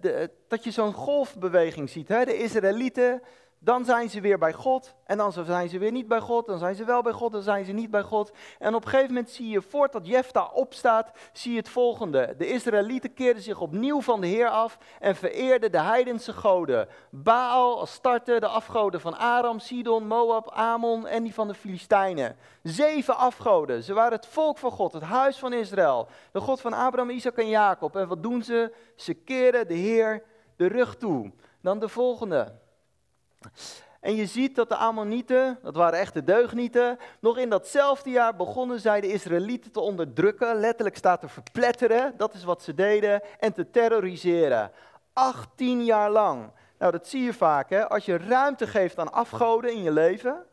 [0.00, 2.08] de, dat je zo'n golfbeweging ziet.
[2.08, 2.24] Hè?
[2.24, 3.22] De Israëlieten
[3.66, 4.94] dan zijn ze weer bij God.
[5.04, 6.46] En dan zijn ze weer niet bij God.
[6.46, 7.32] Dan zijn ze wel bij God.
[7.32, 8.32] Dan zijn ze niet bij God.
[8.58, 12.34] En op een gegeven moment zie je, voordat Jefta opstaat, zie je het volgende.
[12.38, 16.88] De Israëlieten keerden zich opnieuw van de Heer af en vereerden de heidense goden.
[17.10, 22.36] Baal, Astarte, de afgoden van Aram, Sidon, Moab, Amon en die van de Filistijnen.
[22.62, 23.82] Zeven afgoden.
[23.82, 26.08] Ze waren het volk van God, het huis van Israël.
[26.32, 27.96] De God van Abraham, Isaac en Jacob.
[27.96, 28.72] En wat doen ze?
[28.96, 30.22] Ze keren de Heer
[30.56, 31.32] de rug toe.
[31.60, 32.64] Dan de volgende.
[34.00, 38.80] En je ziet dat de Ammonieten, dat waren echte deugnieten, nog in datzelfde jaar begonnen
[38.80, 40.56] zij de Israëlieten te onderdrukken.
[40.56, 44.70] Letterlijk staat te verpletteren, dat is wat ze deden, en te terroriseren.
[45.12, 46.50] 18 jaar lang.
[46.78, 47.88] Nou, dat zie je vaak, hè?
[47.88, 50.46] Als je ruimte geeft aan afgoden in je leven,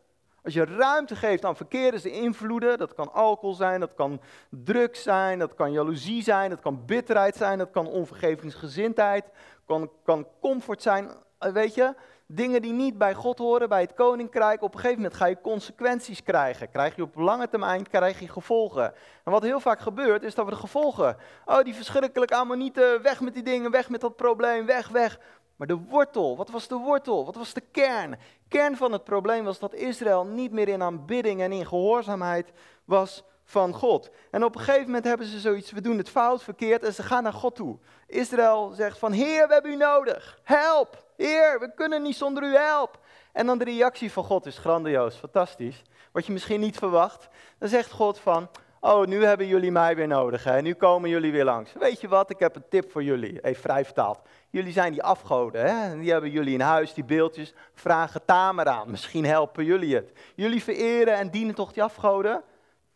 [0.44, 5.40] als je ruimte geeft aan verkeerde invloeden, dat kan alcohol zijn, dat kan drugs zijn,
[5.40, 9.26] dat kan jaloezie zijn, dat kan bitterheid zijn, dat kan onvergevingsgezindheid,
[9.66, 11.96] kan, kan comfort zijn, weet je,
[12.36, 15.42] dingen die niet bij God horen, bij het koninkrijk, op een gegeven moment ga je
[15.42, 16.70] consequenties krijgen.
[16.70, 18.94] Krijg je op lange termijn krijg je gevolgen.
[19.24, 21.18] En wat heel vaak gebeurt, is dat we de gevolgen.
[21.46, 25.20] Oh, die verschrikkelijke ammonieten, weg met die dingen, weg met dat probleem, weg, weg.
[25.56, 27.26] Maar de wortel, wat was de wortel?
[27.26, 28.20] Wat was de kern?
[28.48, 32.52] Kern van het probleem was dat Israël niet meer in aanbidding en in gehoorzaamheid
[32.86, 34.10] was van God.
[34.32, 37.04] En op een gegeven moment hebben ze zoiets, we doen het fout, verkeerd en ze
[37.04, 37.78] gaan naar God toe.
[38.08, 41.03] Israël zegt van, Heer, we hebben u nodig, help.
[41.18, 43.00] Heer, we kunnen niet zonder u help.
[43.32, 45.82] En dan de reactie van God is grandioos, fantastisch.
[46.12, 47.28] Wat je misschien niet verwacht.
[47.58, 48.50] Dan zegt God van,
[48.86, 50.44] Oh, nu hebben jullie mij weer nodig.
[50.44, 50.62] Hè?
[50.62, 51.74] Nu komen jullie weer langs.
[51.74, 52.30] Weet je wat?
[52.30, 53.42] Ik heb een tip voor jullie.
[53.42, 54.20] Even vrij vertaald.
[54.50, 55.66] Jullie zijn die afgoden.
[55.66, 56.00] Hè?
[56.00, 57.54] Die hebben jullie in huis, die beeldjes.
[57.74, 58.92] Vragen Tamer aan.
[58.92, 60.12] Misschien helpen jullie het.
[60.36, 62.44] Jullie vereren en dienen toch die afgoden?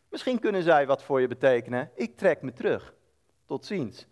[0.09, 1.91] Misschien kunnen zij wat voor je betekenen.
[1.95, 2.93] Ik trek me terug.
[3.45, 4.07] Tot ziens.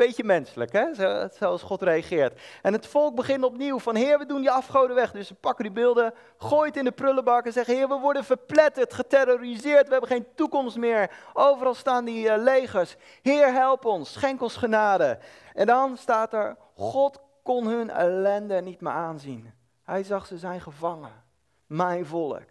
[0.00, 0.94] Beetje menselijk, hè?
[1.38, 2.40] zoals God reageert.
[2.62, 5.12] En het volk begint opnieuw van, Heer, we doen die afgoden weg.
[5.12, 8.24] Dus ze pakken die beelden, gooien het in de prullenbak en zeggen, Heer, we worden
[8.24, 11.10] verpletterd, geterroriseerd, we hebben geen toekomst meer.
[11.32, 12.96] Overal staan die uh, legers.
[13.22, 15.18] Heer, help ons, schenk ons genade.
[15.54, 19.52] En dan staat er, God kon hun ellende niet meer aanzien.
[19.82, 21.24] Hij zag ze zijn gevangen,
[21.66, 22.48] mijn volk.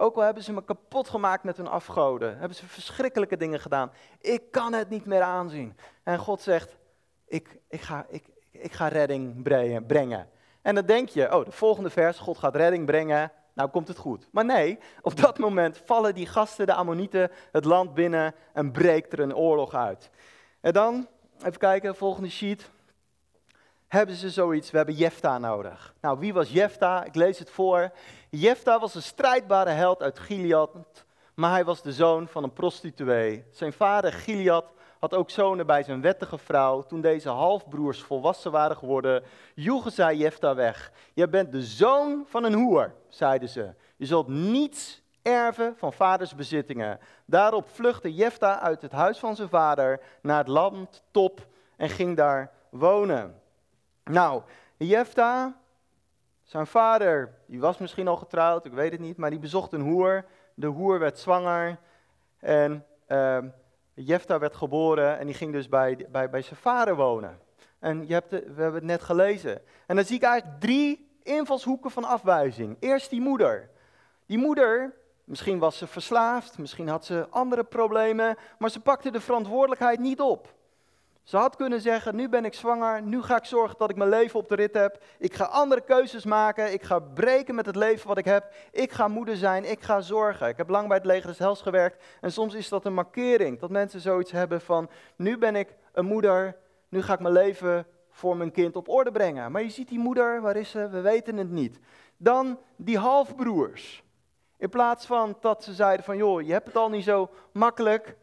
[0.00, 3.92] Ook al hebben ze me kapot gemaakt met hun afgoden, hebben ze verschrikkelijke dingen gedaan.
[4.20, 5.76] Ik kan het niet meer aanzien.
[6.02, 6.76] En God zegt,
[7.26, 9.42] ik, ik, ga, ik, ik ga redding
[9.86, 10.28] brengen.
[10.62, 13.96] En dan denk je, oh, de volgende vers, God gaat redding brengen, nou komt het
[13.96, 14.28] goed.
[14.30, 19.12] Maar nee, op dat moment vallen die gasten, de Ammonieten, het land binnen en breekt
[19.12, 20.10] er een oorlog uit.
[20.60, 21.08] En dan,
[21.38, 22.70] even kijken, volgende sheet
[23.88, 25.94] hebben ze zoiets, we hebben Jefta nodig.
[26.00, 27.04] Nou, wie was Jefta?
[27.04, 27.90] Ik lees het voor.
[28.30, 33.44] Jefta was een strijdbare held uit Gilead, maar hij was de zoon van een prostituee.
[33.50, 36.82] Zijn vader Gilead had ook zonen bij zijn wettige vrouw.
[36.82, 39.22] Toen deze halfbroers volwassen waren geworden,
[39.54, 40.92] joegen zij Jefta weg.
[41.14, 43.74] Je bent de zoon van een hoer, zeiden ze.
[43.96, 46.98] Je zult niets erven van vaders bezittingen.
[47.24, 52.16] Daarop vluchtte Jefta uit het huis van zijn vader naar het land Top en ging
[52.16, 53.40] daar wonen.
[54.04, 54.42] Nou,
[54.76, 55.56] Jefta,
[56.48, 59.80] zijn vader, die was misschien al getrouwd, ik weet het niet, maar die bezocht een
[59.80, 60.24] hoer.
[60.54, 61.78] De hoer werd zwanger
[62.38, 63.38] en uh,
[63.94, 67.38] Jefta werd geboren en die ging dus bij, bij, bij zijn vader wonen.
[67.78, 69.60] En je hebt we hebben het net gelezen.
[69.86, 72.76] En dan zie ik eigenlijk drie invalshoeken van afwijzing.
[72.80, 73.70] Eerst die moeder.
[74.26, 79.20] Die moeder, misschien was ze verslaafd, misschien had ze andere problemen, maar ze pakte de
[79.20, 80.54] verantwoordelijkheid niet op.
[81.28, 84.10] Ze had kunnen zeggen, nu ben ik zwanger, nu ga ik zorgen dat ik mijn
[84.10, 85.02] leven op de rit heb.
[85.18, 88.54] Ik ga andere keuzes maken, ik ga breken met het leven wat ik heb.
[88.70, 90.48] Ik ga moeder zijn, ik ga zorgen.
[90.48, 93.58] Ik heb lang bij het leger des Hels gewerkt en soms is dat een markering.
[93.58, 96.56] Dat mensen zoiets hebben van, nu ben ik een moeder,
[96.88, 99.52] nu ga ik mijn leven voor mijn kind op orde brengen.
[99.52, 100.88] Maar je ziet die moeder, waar is ze?
[100.88, 101.78] We weten het niet.
[102.16, 104.04] Dan die halfbroers.
[104.56, 108.16] In plaats van dat ze zeiden van, joh, je hebt het al niet zo makkelijk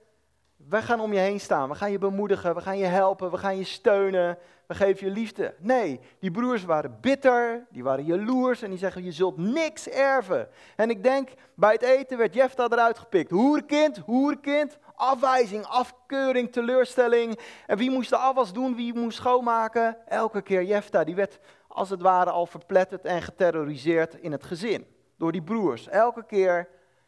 [0.69, 1.69] wij gaan om je heen staan.
[1.69, 2.55] We gaan je bemoedigen.
[2.55, 3.31] We gaan je helpen.
[3.31, 4.37] We gaan je steunen.
[4.67, 5.55] We geven je liefde.
[5.59, 7.65] Nee, die broers waren bitter.
[7.69, 8.61] Die waren jaloers.
[8.61, 10.47] En die zeggen: Je zult niks erven.
[10.75, 13.31] En ik denk, bij het eten werd Jefta eruit gepikt.
[13.31, 14.77] Hoerkind, hoerkind.
[14.95, 17.39] Afwijzing, afkeuring, teleurstelling.
[17.67, 18.75] En wie moest de afwas doen?
[18.75, 19.97] Wie moest schoonmaken?
[20.07, 21.03] Elke keer Jefta.
[21.03, 24.85] Die werd als het ware al verpletterd en geterroriseerd in het gezin.
[25.17, 25.87] Door die broers.
[25.87, 26.67] Elke keer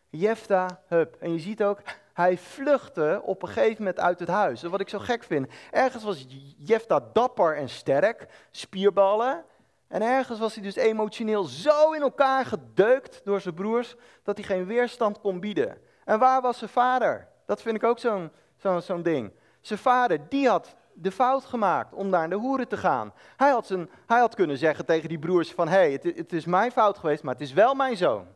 [0.10, 1.16] Jefta, hup.
[1.20, 1.82] En je ziet ook,
[2.18, 4.62] hij vluchtte op een gegeven moment uit het huis.
[4.62, 5.48] wat ik zo gek vind.
[5.72, 6.26] Ergens was
[6.58, 9.44] Jefta dapper en sterk, spierballen.
[9.88, 14.46] En ergens was hij dus emotioneel zo in elkaar gedeukt door zijn broers, dat hij
[14.46, 15.78] geen weerstand kon bieden.
[16.06, 17.28] En waar was zijn vader?
[17.46, 18.32] Dat vind ik ook zo'n
[18.80, 19.32] zo'n ding.
[19.62, 23.14] Zijn vader, die had de fout gemaakt om naar de hoeren te gaan.
[23.36, 26.46] Hij had, zijn, hij had kunnen zeggen tegen die broers van, hé, hey, het is
[26.46, 28.28] mijn fout geweest, maar het is wel mijn zoon.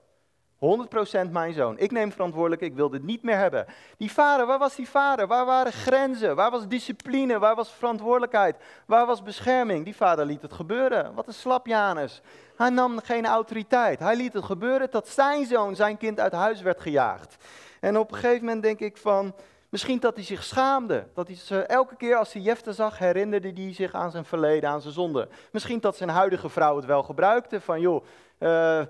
[0.65, 1.77] 100% mijn zoon.
[1.77, 3.65] Ik neem verantwoordelijk, ik wil dit niet meer hebben.
[3.97, 5.27] Die vader, waar was die vader?
[5.27, 6.35] Waar waren grenzen?
[6.35, 7.39] Waar was discipline?
[7.39, 8.55] Waar was verantwoordelijkheid?
[8.85, 9.85] Waar was bescherming?
[9.85, 11.13] Die vader liet het gebeuren.
[11.13, 12.21] Wat een slap Janus.
[12.55, 13.99] Hij nam geen autoriteit.
[13.99, 17.35] Hij liet het gebeuren dat zijn zoon, zijn kind uit huis werd gejaagd.
[17.79, 19.35] En op een gegeven moment denk ik van,
[19.69, 21.07] misschien dat hij zich schaamde.
[21.13, 24.81] Dat hij elke keer als hij Jefte zag, herinnerde hij zich aan zijn verleden, aan
[24.81, 25.27] zijn zonde.
[25.51, 27.61] Misschien dat zijn huidige vrouw het wel gebruikte.
[27.61, 28.05] Van joh,
[28.39, 28.81] uh,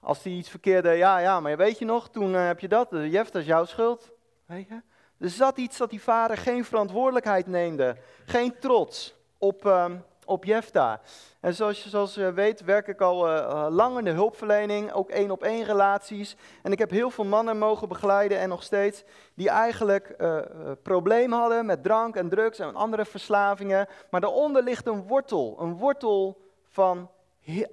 [0.00, 2.68] als hij iets verkeerd deed, ja, ja, maar weet je nog, toen uh, heb je
[2.68, 4.10] dat, uh, is jouw schuld.
[4.46, 4.82] Weet je?
[5.18, 9.84] Er zat iets dat die vader geen verantwoordelijkheid neemde, geen trots op, uh,
[10.24, 11.00] op Jefta.
[11.40, 15.10] En zoals je, zoals je weet, werk ik al uh, lang in de hulpverlening, ook
[15.10, 16.36] één op één relaties.
[16.62, 20.38] En ik heb heel veel mannen mogen begeleiden en nog steeds, die eigenlijk uh,
[20.82, 23.88] problemen hadden met drank en drugs en andere verslavingen.
[24.10, 27.10] Maar daaronder ligt een wortel, een wortel van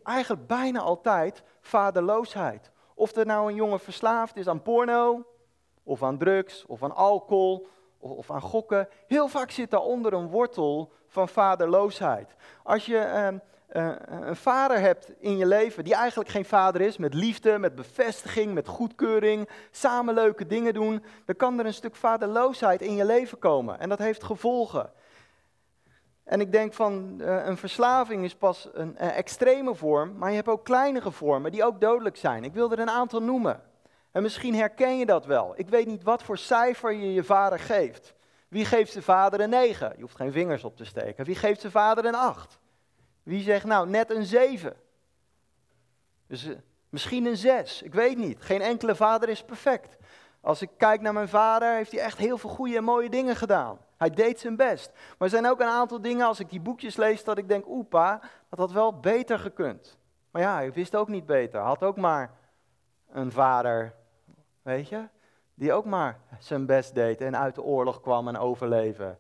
[0.03, 2.71] eigenlijk bijna altijd vaderloosheid.
[2.95, 5.25] Of er nou een jongen verslaafd is aan porno,
[5.83, 8.87] of aan drugs, of aan alcohol, of, aan gokken.
[9.07, 12.35] Heel vaak zit daaronder een wortel van vaderloosheid.
[12.63, 13.37] Als je ehm,
[13.67, 17.75] eh, een vader hebt in je leven die eigenlijk geen vader is, met liefde, met
[17.75, 23.05] bevestiging, met goedkeuring, samen leuke dingen doen, dan kan er een stuk vaderloosheid in je
[23.05, 23.79] leven komen.
[23.79, 24.91] En dat heeft gevolgen.
[26.27, 30.35] En ik denk van uh, een verslaving is pas een, een, extreme vorm, maar je
[30.35, 32.43] hebt ook kleinere vormen die ook dodelijk zijn.
[32.43, 33.61] Ik wil er een aantal noemen.
[34.11, 35.53] En misschien herken je dat wel.
[35.55, 38.13] Ik weet niet wat voor cijfer je je vader geeft.
[38.47, 39.93] Wie geeft zijn vader een 9?
[39.95, 41.25] Je hoeft geen vingers op te steken.
[41.25, 42.59] Wie geeft zijn vader een 8?
[43.23, 44.75] Wie zegt nou net een 7?
[46.27, 46.55] Dus uh,
[46.89, 47.81] misschien een 6.
[47.81, 48.41] Ik weet niet.
[48.41, 49.97] Geen enkele vader is perfect.
[50.41, 53.35] Als ik kijk naar mijn vader, heeft hij echt heel veel goede en mooie dingen
[53.35, 53.77] gedaan.
[53.97, 54.91] Hij deed zijn best.
[54.93, 57.67] Maar er zijn ook een aantal dingen, als ik die boekjes lees, dat ik denk,
[57.67, 59.97] oepa, dat had wel beter gekund.
[60.31, 61.59] Maar ja, hij wist ook niet beter.
[61.59, 62.31] Had ook maar
[63.11, 63.93] een vader,
[64.61, 65.07] weet je,
[65.53, 69.19] die ook maar zijn best deed en uit de oorlog kwam en overleven.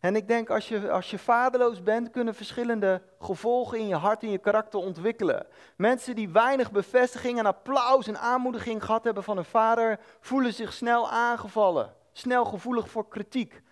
[0.00, 4.22] En ik denk, als je, als je vaderloos bent, kunnen verschillende gevolgen in je hart
[4.22, 5.46] en je karakter ontwikkelen.
[5.76, 10.72] Mensen die weinig bevestiging en applaus en aanmoediging gehad hebben van hun vader, voelen zich
[10.72, 13.62] snel aangevallen, snel gevoelig voor kritiek.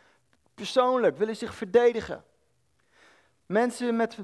[0.56, 2.24] Persoonlijk willen zich verdedigen.
[3.46, 4.18] Mensen met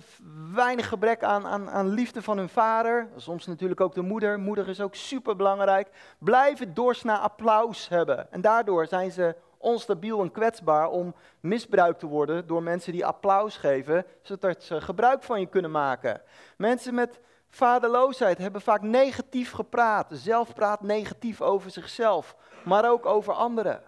[0.52, 4.68] weinig gebrek aan, aan, aan liefde van hun vader, soms natuurlijk ook de moeder, moeder
[4.68, 8.32] is ook super belangrijk, blijven dorst naar applaus hebben.
[8.32, 13.56] En daardoor zijn ze onstabiel en kwetsbaar om misbruikt te worden door mensen die applaus
[13.56, 16.20] geven, zodat ze gebruik van je kunnen maken.
[16.56, 20.06] Mensen met vaderloosheid hebben vaak negatief gepraat.
[20.10, 23.82] Zelf praat negatief over zichzelf, maar ook over anderen.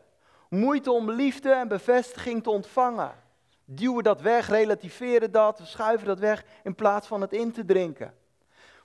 [0.55, 3.13] Moeite om liefde en bevestiging te ontvangen.
[3.65, 8.15] Duwen dat weg, relativeren dat, schuiven dat weg in plaats van het in te drinken.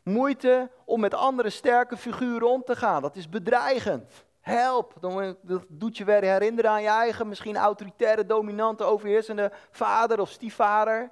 [0.04, 4.26] Moeite om met andere sterke figuren om te gaan, dat is bedreigend.
[4.40, 10.30] Help, dan doet je weer herinneren aan je eigen, misschien autoritaire, dominante, overheersende vader of
[10.30, 11.12] stiefvader.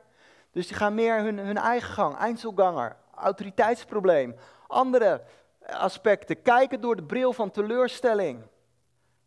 [0.52, 4.36] Dus die gaan meer hun, hun eigen gang, Einzelganger, autoriteitsprobleem.
[4.68, 5.22] Andere
[5.66, 8.42] aspecten, kijken door de bril van teleurstelling.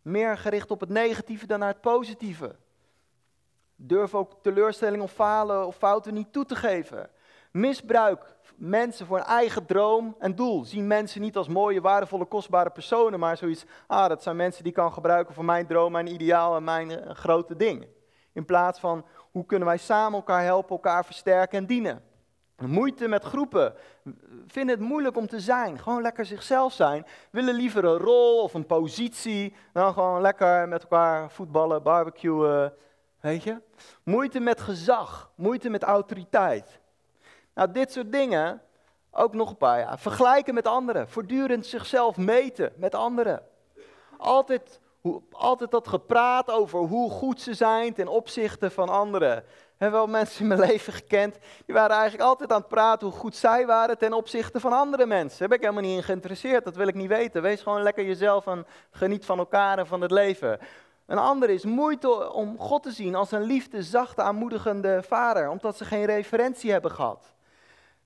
[0.03, 2.57] Meer gericht op het negatieve dan naar het positieve.
[3.77, 7.11] Durf ook teleurstelling of falen of fouten niet toe te geven.
[7.51, 10.65] Misbruik mensen voor een eigen droom en doel.
[10.65, 14.73] Zien mensen niet als mooie, waardevolle, kostbare personen, maar zoiets, ah, dat zijn mensen die
[14.73, 17.87] ik kan gebruiken voor mijn droom, mijn ideaal en mijn uh, grote ding.
[18.33, 22.03] In plaats van, hoe kunnen wij samen elkaar helpen, elkaar versterken en dienen.
[22.67, 23.75] Moeite met groepen.
[24.47, 25.79] Vinden het moeilijk om te zijn.
[25.79, 27.07] Gewoon lekker zichzelf zijn.
[27.31, 32.73] Willen liever een rol of een positie dan gewoon lekker met elkaar voetballen, barbecuen.
[33.21, 33.61] Weet je?
[34.03, 35.31] Moeite met gezag.
[35.35, 36.81] Moeite met autoriteit.
[37.55, 38.63] Nou, dit soort dingen,
[39.11, 39.99] ook nog een paar.
[39.99, 41.09] Vergelijken met anderen.
[41.09, 43.43] Voortdurend zichzelf meten met anderen.
[44.17, 44.81] Altijd,
[45.31, 49.45] altijd dat gepraat over hoe goed ze zijn ten opzichte van anderen.
[49.81, 53.17] Heb wel mensen in mijn leven gekend, die waren eigenlijk altijd aan het praten hoe
[53.17, 55.39] goed zij waren ten opzichte van andere mensen.
[55.39, 57.43] Daar ben ik helemaal niet in geïnteresseerd, dat wil ik niet weten.
[57.43, 60.59] Wees gewoon lekker jezelf en geniet van elkaar en van het leven.
[61.07, 65.77] Een ander is moeite om God te zien als een liefde, zachte, aanmoedigende vader, omdat
[65.77, 67.35] ze geen referentie hebben gehad.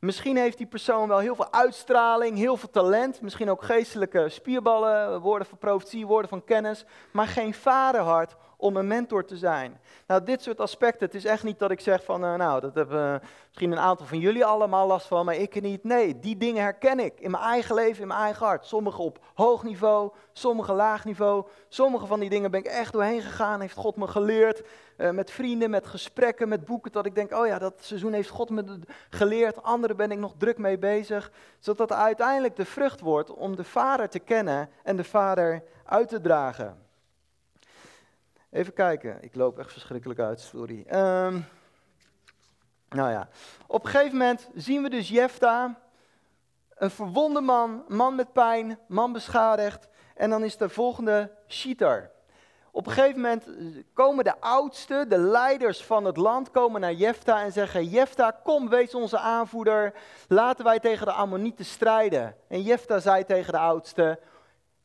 [0.04, 5.20] Misschien heeft die persoon wel heel veel uitstraling, heel veel talent, misschien ook geestelijke spierballen,
[5.20, 9.80] woorden van profetie, woorden van kennis, maar geen vaderhart om een mentor te zijn.
[10.06, 12.74] Nou, dit soort aspecten, het is echt niet dat ik zeg van, uh, nou, dat
[12.74, 13.22] hebben
[13.54, 15.84] misschien een aantal van jullie allemaal last van, maar ik niet.
[15.84, 18.66] Nee, die dingen herken ik in mijn eigen leven, in mijn eigen hart.
[18.66, 21.46] Sommige op hoog niveau, sommige laag niveau.
[21.68, 24.62] Sommige van die dingen ben ik echt doorheen gegaan, heeft God me geleerd.
[24.96, 28.28] Uh, met vrienden, met gesprekken, met boeken, dat ik denk, oh ja, dat seizoen heeft
[28.28, 28.78] God me
[29.10, 29.62] geleerd.
[29.62, 31.32] Andere ben ik nog druk mee bezig.
[31.58, 36.20] Zodat uiteindelijk de vrucht wordt om de Vader te kennen en de Vader uit te
[36.20, 36.78] dragen.
[38.50, 40.86] Even kijken, ik loop echt verschrikkelijk uit, sorry.
[40.92, 41.46] Um,
[42.94, 43.28] nou ja,
[43.66, 45.78] op een gegeven moment zien we dus Jefta,
[46.74, 49.88] een verwonde man, man met pijn, man beschadigd.
[50.14, 52.10] En dan is de volgende Shitar.
[52.70, 53.44] Op een gegeven moment
[53.92, 58.68] komen de oudsten, de leiders van het land, komen naar Jefta en zeggen: Jefta, kom,
[58.68, 59.94] wees onze aanvoerder.
[60.28, 62.36] Laten wij tegen de Ammonieten strijden.
[62.48, 64.18] En Jefta zei tegen de oudsten: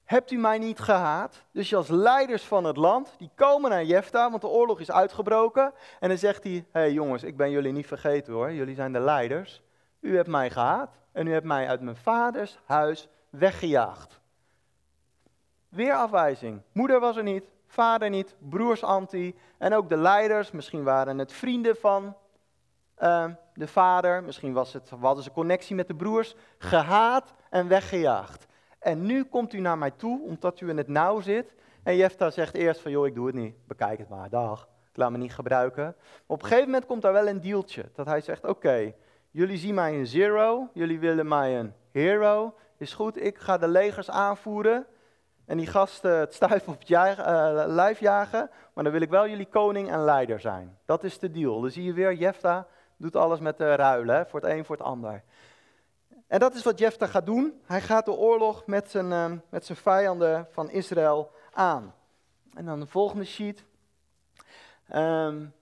[0.09, 1.43] Hebt u mij niet gehaat?
[1.51, 4.91] Dus je als leiders van het land, die komen naar Jefta, want de oorlog is
[4.91, 5.73] uitgebroken.
[5.99, 8.93] En dan zegt hij, hé hey jongens, ik ben jullie niet vergeten hoor, jullie zijn
[8.93, 9.61] de leiders.
[9.99, 14.19] U hebt mij gehaat en u hebt mij uit mijn vaders huis weggejaagd.
[15.67, 16.61] Weer afwijzing.
[16.71, 19.35] Moeder was er niet, vader niet, broers anti.
[19.57, 22.15] En ook de leiders, misschien waren het vrienden van
[22.99, 28.47] uh, de vader, misschien was het, hadden ze connectie met de broers, gehaat en weggejaagd.
[28.79, 31.53] En nu komt u naar mij toe, omdat u in het nauw zit.
[31.83, 33.55] En Jefta zegt eerst van, joh, ik doe het niet.
[33.67, 34.67] Bekijk het maar, dag.
[34.91, 35.83] Ik laat me niet gebruiken.
[35.83, 37.85] Maar op een gegeven moment komt daar wel een dealtje.
[37.93, 38.93] Dat hij zegt, oké,
[39.31, 40.69] jullie zien mij een zero.
[40.73, 42.53] Jullie willen mij een hero.
[42.77, 44.85] Is goed, ik ga de legers aanvoeren.
[45.45, 48.49] En die gasten het stuif op het jagen, uh, lijf jagen.
[48.73, 50.77] Maar dan wil ik wel jullie koning en leider zijn.
[50.85, 51.61] Dat is de deal.
[51.61, 54.27] Dan zie je weer, Jefta doet alles met de ruilen.
[54.27, 55.23] Voor het een, voor het ander.
[56.29, 57.61] En dat is wat Jefta gaat doen.
[57.65, 61.93] Hij gaat de oorlog met zijn, ehm, met zijn vijanden van Israël aan.
[62.53, 63.63] En dan de volgende sheet.
[64.95, 65.53] Um,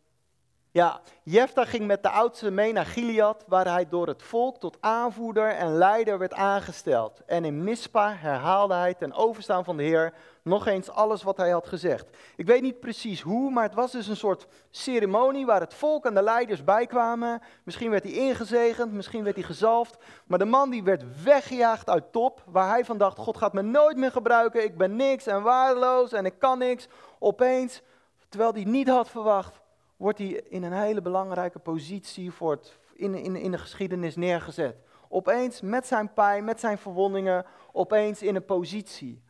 [0.77, 4.77] ja, Jefta ging met de oudste mee naar Gilead, waar hij door het volk tot
[4.79, 7.21] aanvoerder en leider werd aangesteld.
[7.25, 11.49] En in Mispa herhaalde hij ten overstaan van de Heer nog eens alles wat hij
[11.49, 12.05] had gezegd.
[12.35, 16.05] Ik weet niet precies hoe, maar het was dus een soort ceremonie waar het volk
[16.05, 17.41] en de leiders bij kwamen.
[17.63, 19.97] Misschien werd hij ingezegend, misschien werd hij gezalfd.
[20.25, 23.61] Maar de man die werd weggejaagd uit top, waar hij van dacht, God gaat me
[23.61, 26.87] nooit meer gebruiken, ik ben niks en waardeloos en ik kan niks.
[27.19, 27.81] Opeens,
[28.29, 29.59] terwijl hij niet had verwacht,
[29.97, 34.75] wordt hij in een hele belangrijke positie voor het, in, in, in de geschiedenis neergezet.
[35.09, 39.23] Opeens met zijn pijn, met zijn verwondingen, opeens in een positie.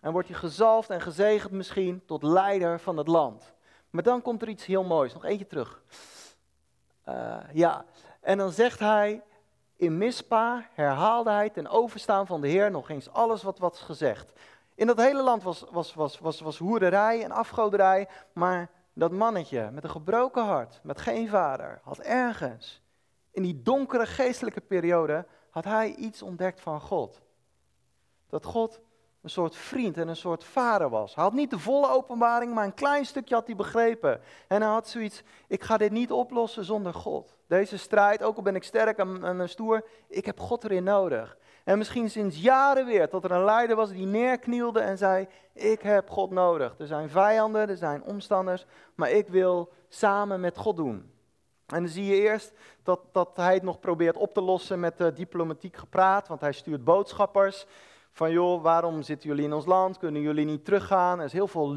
[0.00, 3.54] En wordt hij gezalfd en gezegend misschien tot leider van het land.
[3.90, 5.14] Maar dan komt er iets heel moois.
[5.14, 5.82] Nog eentje terug.
[7.08, 7.84] Uh, ja,
[8.20, 9.22] en dan zegt hij,
[9.76, 14.32] in Mispa herhaalde hij ten overstaan van de Heer nog eens alles wat was gezegd.
[14.74, 19.70] In dat hele land was, was, was, was, was hoerderij en afgoderij, maar dat mannetje
[19.70, 22.82] met een gebroken hart, met geen vader, had ergens
[23.30, 27.20] in die donkere geestelijke periode, had hij iets ontdekt van God.
[28.26, 28.80] Dat God
[29.22, 31.14] een soort vriend en een soort vader was.
[31.14, 34.20] Hij had niet de volle openbaring, maar een klein stukje had hij begrepen.
[34.48, 37.36] En hij had zoiets, ik ga dit niet oplossen zonder God.
[37.46, 41.36] Deze strijd, ook al ben ik sterk en, en stoer, ik heb God erin nodig.
[41.64, 45.80] En misschien sinds jaren weer dat er een leider was die neerknielde en zei: Ik
[45.82, 46.74] heb God nodig.
[46.78, 51.10] Er zijn vijanden, er zijn omstanders, maar ik wil samen met God doen.
[51.66, 55.00] En dan zie je eerst dat, dat hij het nog probeert op te lossen met
[55.00, 57.66] uh, diplomatiek gepraat, want hij stuurt boodschappers.
[58.14, 59.98] Van joh, waarom zitten jullie in ons land?
[59.98, 61.18] Kunnen jullie niet teruggaan?
[61.18, 61.76] Er is heel veel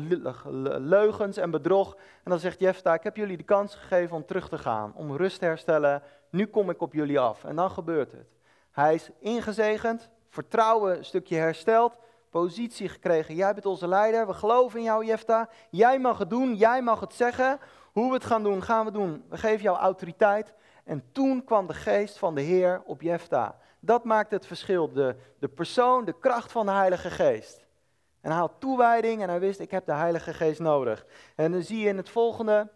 [0.79, 1.95] leugens en bedrog.
[1.95, 5.15] En dan zegt Jefta, ik heb jullie de kans gegeven om terug te gaan, om
[5.15, 6.01] rust te herstellen.
[6.29, 7.43] Nu kom ik op jullie af.
[7.43, 8.34] En dan gebeurt het.
[8.75, 11.97] Hij is ingezegend, vertrouwen een stukje hersteld,
[12.29, 13.35] positie gekregen.
[13.35, 15.49] Jij bent onze leider, we geloven in jou Jefta.
[15.69, 17.59] Jij mag het doen, jij mag het zeggen.
[17.91, 19.23] Hoe we het gaan doen, gaan we doen.
[19.29, 20.53] We geven jou autoriteit.
[20.83, 23.57] En toen kwam de geest van de Heer op Jefta.
[23.79, 27.65] Dat maakt het verschil, de, de persoon, de kracht van de Heilige Geest.
[28.21, 31.05] En hij had toewijding en hij wist, ik heb de Heilige Geest nodig.
[31.35, 32.69] En dan zie je in het volgende,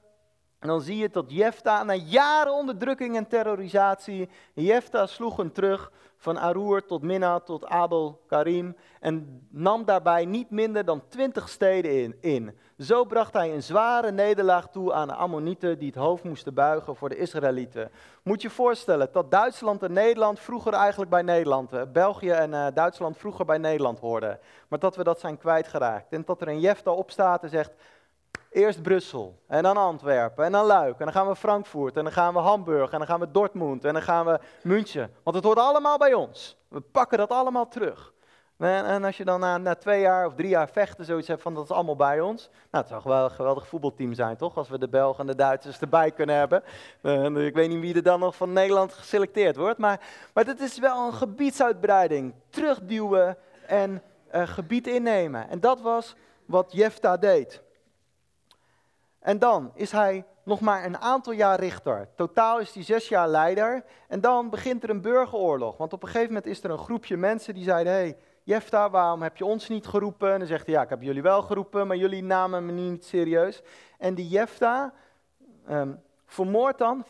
[0.60, 5.92] en dan zie je dat Jefta, na jaren onderdrukking en terrorisatie, Jefta sloeg hem terug
[6.18, 12.04] van Aroer tot Minna tot Abel Karim en nam daarbij niet minder dan twintig steden
[12.04, 12.58] in, in.
[12.78, 16.96] Zo bracht hij een zware nederlaag toe aan de Ammonieten die het hoofd moesten buigen
[16.96, 17.92] voor de Israëlieten.
[18.24, 23.18] Moet je voorstellen dat Duitsland en Nederland vroeger eigenlijk bij Nederland, België en uh, Duitsland
[23.18, 26.12] vroeger bij Nederland hoorden, maar dat we dat zijn kwijtgeraakt.
[26.12, 27.72] En dat er een Jefta opstaat en zegt,
[28.50, 32.14] Eerst Brussel en dan Antwerpen en dan Luik en dan gaan we Frankfurt en dan
[32.14, 35.12] gaan we Hamburg en dan gaan we Dortmund en dan gaan we München.
[35.24, 36.58] Want het hoort allemaal bij ons.
[36.68, 38.14] We pakken dat allemaal terug.
[38.58, 41.42] En, en als je dan na, na, twee jaar of drie jaar vechten zoiets hebt
[41.42, 42.50] van dat is allemaal bij ons.
[42.72, 44.58] Nou, het zou wel een geweldig voetbalteam zijn, toch?
[44.58, 46.64] Als we de Belgen en de Duitsers erbij kunnen hebben.
[47.02, 49.78] Uh, ik weet niet wie er dan nog van Nederland geselecteerd wordt.
[49.78, 50.00] Maar,
[50.34, 52.34] maar dit is wel een gebiedsuitbreiding.
[52.50, 54.02] Terugduwen en
[54.36, 55.50] uh, gebied innemen.
[55.50, 57.62] En dat was wat Jefta deed.
[59.20, 62.10] En dan is hij nog maar een aantal jaar richter.
[62.16, 63.84] Totaal is hij zes jaar leider.
[64.08, 65.78] En dan begint er een burgeroorlog.
[65.78, 69.22] Want op een gegeven moment is er een groepje mensen die zeiden: hey, Jefta, waarom
[69.22, 70.32] heb je ons niet geroepen?
[70.32, 73.06] En dan zegt hij: Ja, ik heb jullie wel geroepen, maar jullie namen me niet
[73.06, 73.62] serieus.
[73.98, 74.94] En die Jefta
[75.70, 77.06] um, vermoordt dan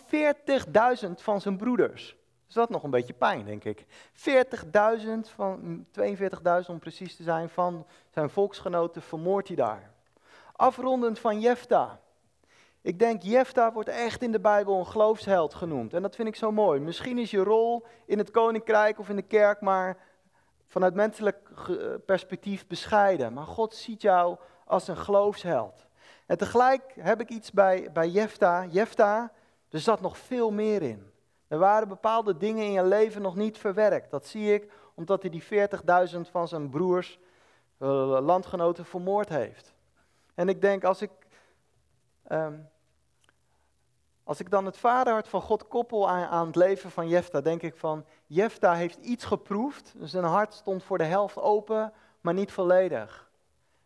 [1.06, 2.18] 40.000 van zijn broeders.
[2.46, 3.86] Dus dat nog een beetje pijn, denk ik.
[3.86, 9.92] 40.000 van 42.000 om precies te zijn van zijn volksgenoten vermoordt hij daar.
[10.60, 12.00] Afrondend van Jefta.
[12.82, 15.94] Ik denk, Jefta wordt echt in de Bijbel een geloofsheld genoemd.
[15.94, 16.80] En dat vind ik zo mooi.
[16.80, 19.98] Misschien is je rol in het koninkrijk of in de kerk maar
[20.68, 21.50] vanuit menselijk
[22.06, 23.34] perspectief bescheiden.
[23.34, 25.86] Maar God ziet jou als een geloofsheld.
[26.26, 28.66] En tegelijk heb ik iets bij, bij Jefta.
[28.66, 29.32] Jefta,
[29.70, 31.12] er zat nog veel meer in.
[31.48, 34.12] Er waren bepaalde dingen in je leven nog niet verwerkt.
[34.12, 35.44] Dat zie ik omdat hij die
[36.14, 37.20] 40.000 van zijn broers,
[37.80, 37.90] uh,
[38.22, 39.78] landgenoten, vermoord heeft.
[40.40, 41.12] En ik denk, als ik,
[42.32, 42.70] um,
[44.24, 47.62] als ik dan het vaderhart van God koppel aan, aan het leven van Jefta, denk
[47.62, 52.52] ik van, Jefta heeft iets geproefd, zijn hart stond voor de helft open, maar niet
[52.52, 53.30] volledig.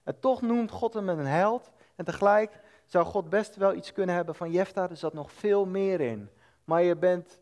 [0.04, 4.16] En toch noemt God hem een held, en tegelijk zou God best wel iets kunnen
[4.16, 6.30] hebben van Jefta, er zat nog veel meer in.
[6.64, 7.40] Maar je, bent,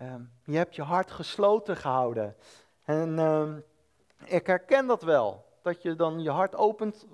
[0.00, 2.36] um, je hebt je hart gesloten gehouden.
[2.84, 3.64] En um,
[4.24, 7.06] ik herken dat wel, dat je dan je hart opent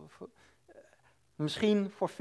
[1.41, 2.15] Misschien voor 40%,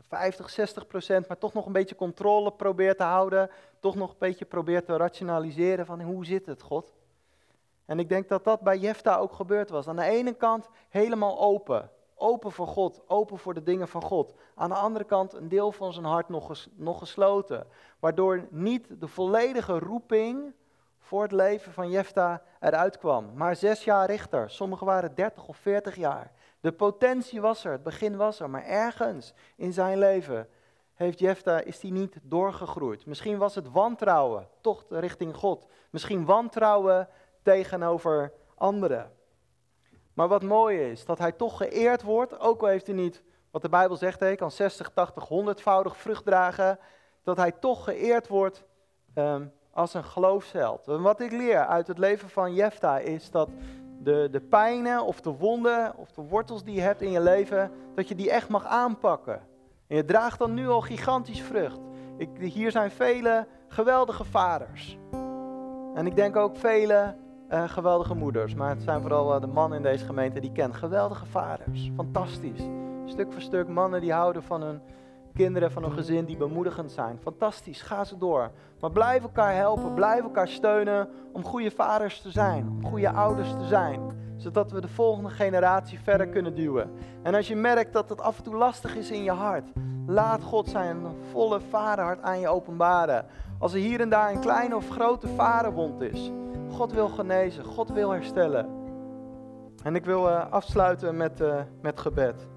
[0.00, 3.50] 50, 60 procent, maar toch nog een beetje controle probeert te houden.
[3.80, 6.92] Toch nog een beetje probeert te rationaliseren van hoe zit het, God?
[7.84, 9.88] En ik denk dat dat bij Jefta ook gebeurd was.
[9.88, 11.90] Aan de ene kant helemaal open.
[12.14, 14.34] Open voor God, open voor de dingen van God.
[14.54, 17.66] Aan de andere kant een deel van zijn hart nog, nog gesloten.
[17.98, 20.52] Waardoor niet de volledige roeping
[20.98, 23.30] voor het leven van Jefta eruit kwam.
[23.34, 26.32] Maar zes jaar richter, sommigen waren 30 of 40 jaar.
[26.62, 30.48] De potentie was er, het begin was er, maar ergens in zijn leven
[30.94, 33.06] heeft Jefta, is hij niet doorgegroeid.
[33.06, 35.66] Misschien was het wantrouwen, toch richting God.
[35.90, 37.08] Misschien wantrouwen
[37.42, 39.12] tegenover anderen.
[40.14, 43.62] Maar wat mooi is, dat hij toch geëerd wordt, ook al heeft hij niet, wat
[43.62, 46.78] de Bijbel zegt, hij kan 60, 80, 100voudig vrucht dragen,
[47.22, 48.64] dat hij toch geëerd wordt
[49.14, 50.86] ehm, als een geloofsheld.
[50.86, 53.48] Wat ik leer uit het leven van Jefta is dat
[54.02, 57.70] de, de pijnen of de wonden of de wortels die je hebt in je leven,
[57.94, 59.40] dat je die echt mag aanpakken.
[59.86, 61.80] En je draagt dan nu al gigantisch vrucht.
[62.16, 64.98] Ik, hier zijn vele geweldige vaders.
[65.94, 67.14] En ik denk ook vele
[67.50, 68.54] uh, geweldige moeders.
[68.54, 70.76] Maar het zijn vooral uh, de mannen in deze gemeente die kennen.
[70.76, 71.90] Geweldige vaders.
[71.96, 72.62] Fantastisch.
[73.04, 74.80] Stuk voor stuk mannen die houden van hun
[75.32, 77.18] kinderen, van hun gezin, die bemoedigend zijn.
[77.22, 78.50] Fantastisch, ga ze door.
[78.80, 82.68] Maar blijf elkaar helpen, blijf elkaar steunen om goede vaders te zijn.
[82.68, 84.00] Om goede ouders te zijn.
[84.36, 86.90] Zodat we de volgende generatie verder kunnen duwen.
[87.22, 89.72] En als je merkt dat het af en toe lastig is in je hart,
[90.06, 90.96] laat God zijn
[91.30, 93.26] volle vaderhart aan je openbaren.
[93.58, 96.30] Als er hier en daar een kleine of grote vaderwond is.
[96.70, 98.80] God wil genezen, God wil herstellen.
[99.82, 102.48] En ik wil uh, afsluiten met, uh, met gebed.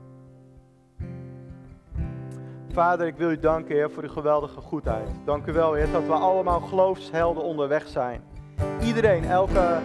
[2.76, 5.09] Vader, ik wil u danken, Heer, voor uw geweldige goedheid.
[5.26, 8.21] Dank u wel, Heer, dat we allemaal geloofshelden onderweg zijn.
[8.82, 9.78] Iedereen, elke,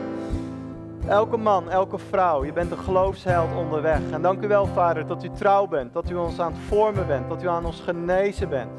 [1.08, 4.00] elke man, elke vrouw, je bent een geloofsheld onderweg.
[4.10, 7.06] En dank u wel, Vader, dat u trouw bent, dat u ons aan het vormen
[7.06, 8.70] bent, dat u aan ons genezen bent.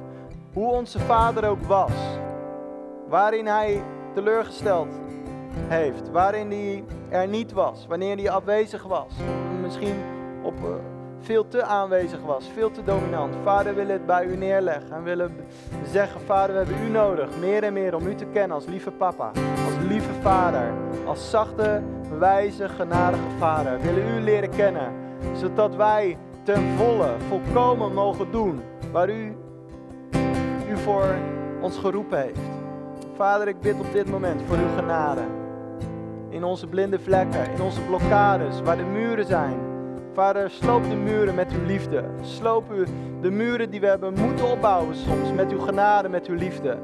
[0.53, 1.93] Hoe onze Vader ook was,
[3.07, 3.83] waarin hij
[4.13, 5.01] teleurgesteld
[5.67, 9.13] heeft, waarin hij er niet was, wanneer hij afwezig was,
[9.61, 10.01] misschien
[10.43, 10.90] op, uh,
[11.21, 13.35] veel te aanwezig was, veel te dominant.
[13.43, 15.35] Vader, wil het bij u neerleggen en willen
[15.91, 18.91] zeggen, Vader, we hebben u nodig, meer en meer om u te kennen als lieve
[18.91, 19.31] papa,
[19.65, 20.71] als lieve vader,
[21.05, 21.81] als zachte,
[22.19, 23.79] wijze, genadige vader.
[23.79, 24.93] We willen u leren kennen,
[25.33, 28.61] zodat wij ten volle, volkomen mogen doen
[28.91, 29.35] waar u,
[30.69, 31.15] u voor
[31.61, 32.39] ons geroepen heeft.
[33.15, 35.21] Vader, ik bid op dit moment voor uw genade
[36.29, 39.70] in onze blinde vlekken, in onze blokkades, waar de muren zijn.
[40.13, 42.03] Vader, sloop de muren met uw liefde.
[42.21, 42.85] Sloop u
[43.21, 46.77] de muren die we hebben moeten opbouwen soms met uw genade, met uw liefde.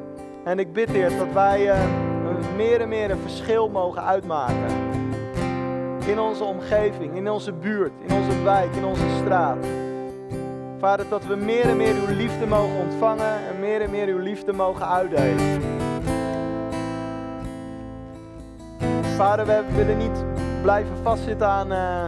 [0.43, 1.79] En ik bid, Heer, dat wij uh,
[2.55, 4.75] meer en meer een verschil mogen uitmaken.
[6.05, 9.65] In onze omgeving, in onze buurt, in onze wijk, in onze straat.
[10.79, 14.19] Vader, dat we meer en meer uw liefde mogen ontvangen en meer en meer uw
[14.19, 15.61] liefde mogen uitdelen.
[19.15, 20.25] Vader, we willen niet
[20.61, 22.05] blijven vastzitten aan, uh,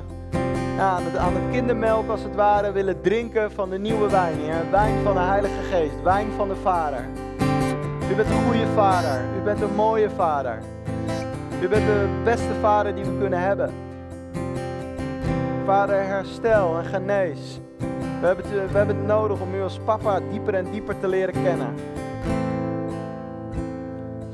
[0.79, 2.71] aan, het, aan, het, kindermelk als het ware.
[2.71, 4.71] Willen drinken van de nieuwe wijn, Heer.
[4.71, 7.05] Wijn van de Heilige Geest, wijn van de Vader.
[8.11, 9.21] U bent een goede vader.
[9.39, 10.59] U bent een mooie vader.
[11.61, 13.73] U bent de beste vader die we kunnen hebben.
[15.65, 17.59] Vader, herstel en genees.
[18.19, 21.07] We hebben, het, we hebben het nodig om u als papa dieper en dieper te
[21.07, 21.73] leren kennen.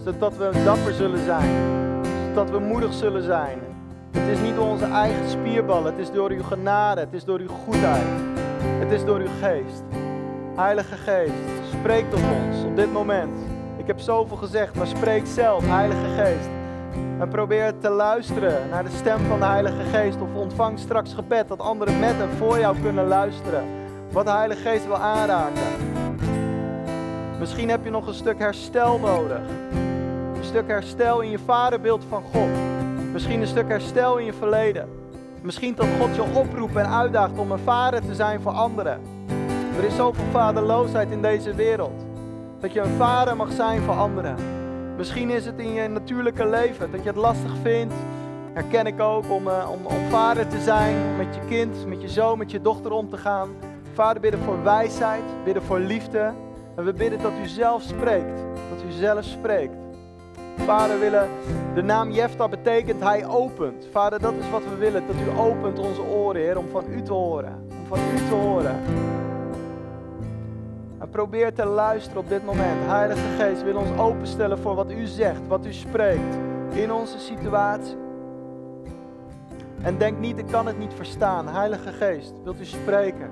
[0.04, 1.50] Zodat we dapper zullen zijn
[2.34, 3.75] dat we moedig zullen zijn.
[4.16, 7.40] Het is niet door onze eigen spierballen, het is door uw genade, het is door
[7.40, 8.08] uw goedheid.
[8.62, 9.84] Het is door uw geest.
[10.56, 11.34] Heilige Geest,
[11.80, 13.38] spreek tot ons op dit moment.
[13.78, 16.50] Ik heb zoveel gezegd, maar spreek zelf, Heilige Geest.
[17.20, 20.22] En probeer te luisteren naar de stem van de Heilige Geest.
[20.22, 23.64] Of ontvang straks gebed dat anderen met en voor jou kunnen luisteren.
[24.12, 25.62] Wat de Heilige Geest wil aanraken.
[27.40, 29.42] Misschien heb je nog een stuk herstel nodig
[30.46, 32.75] stuk herstel in je vaderbeeld van God.
[33.16, 34.90] Misschien een stuk herstel in je verleden.
[35.42, 39.02] Misschien dat God je oproept en uitdaagt om een vader te zijn voor anderen.
[39.78, 42.06] Er is zoveel vaderloosheid in deze wereld.
[42.60, 44.36] Dat je een vader mag zijn voor anderen.
[44.98, 47.94] Misschien is het in je natuurlijke leven dat je het lastig vindt.
[48.54, 52.10] Herken ik ook om, uh, om, om vader te zijn, met je kind, met je
[52.10, 53.50] zoon, met je dochter om te gaan.
[53.94, 56.34] Vader, bidden voor wijsheid, bidden voor liefde.
[56.76, 58.40] En we bidden dat u zelf spreekt.
[58.70, 59.85] Dat u zelf spreekt.
[60.58, 61.30] Vader, willen,
[61.74, 63.88] de naam Jefta betekent hij opent.
[63.92, 67.02] Vader, dat is wat we willen, dat u opent onze oren, Heer, om van u
[67.02, 67.68] te horen.
[67.70, 68.76] Om van u te horen.
[71.00, 72.86] En probeer te luisteren op dit moment.
[72.86, 76.38] Heilige Geest wil ons openstellen voor wat u zegt, wat u spreekt
[76.74, 77.98] in onze situatie.
[79.82, 81.48] En denk niet, ik kan het niet verstaan.
[81.48, 83.30] Heilige Geest, wilt u spreken?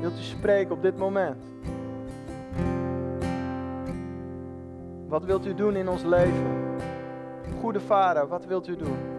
[0.00, 1.44] Wilt u spreken op dit moment?
[5.10, 6.76] Wat wilt u doen in ons leven?
[7.60, 9.09] Goede Vader, wat wilt u doen?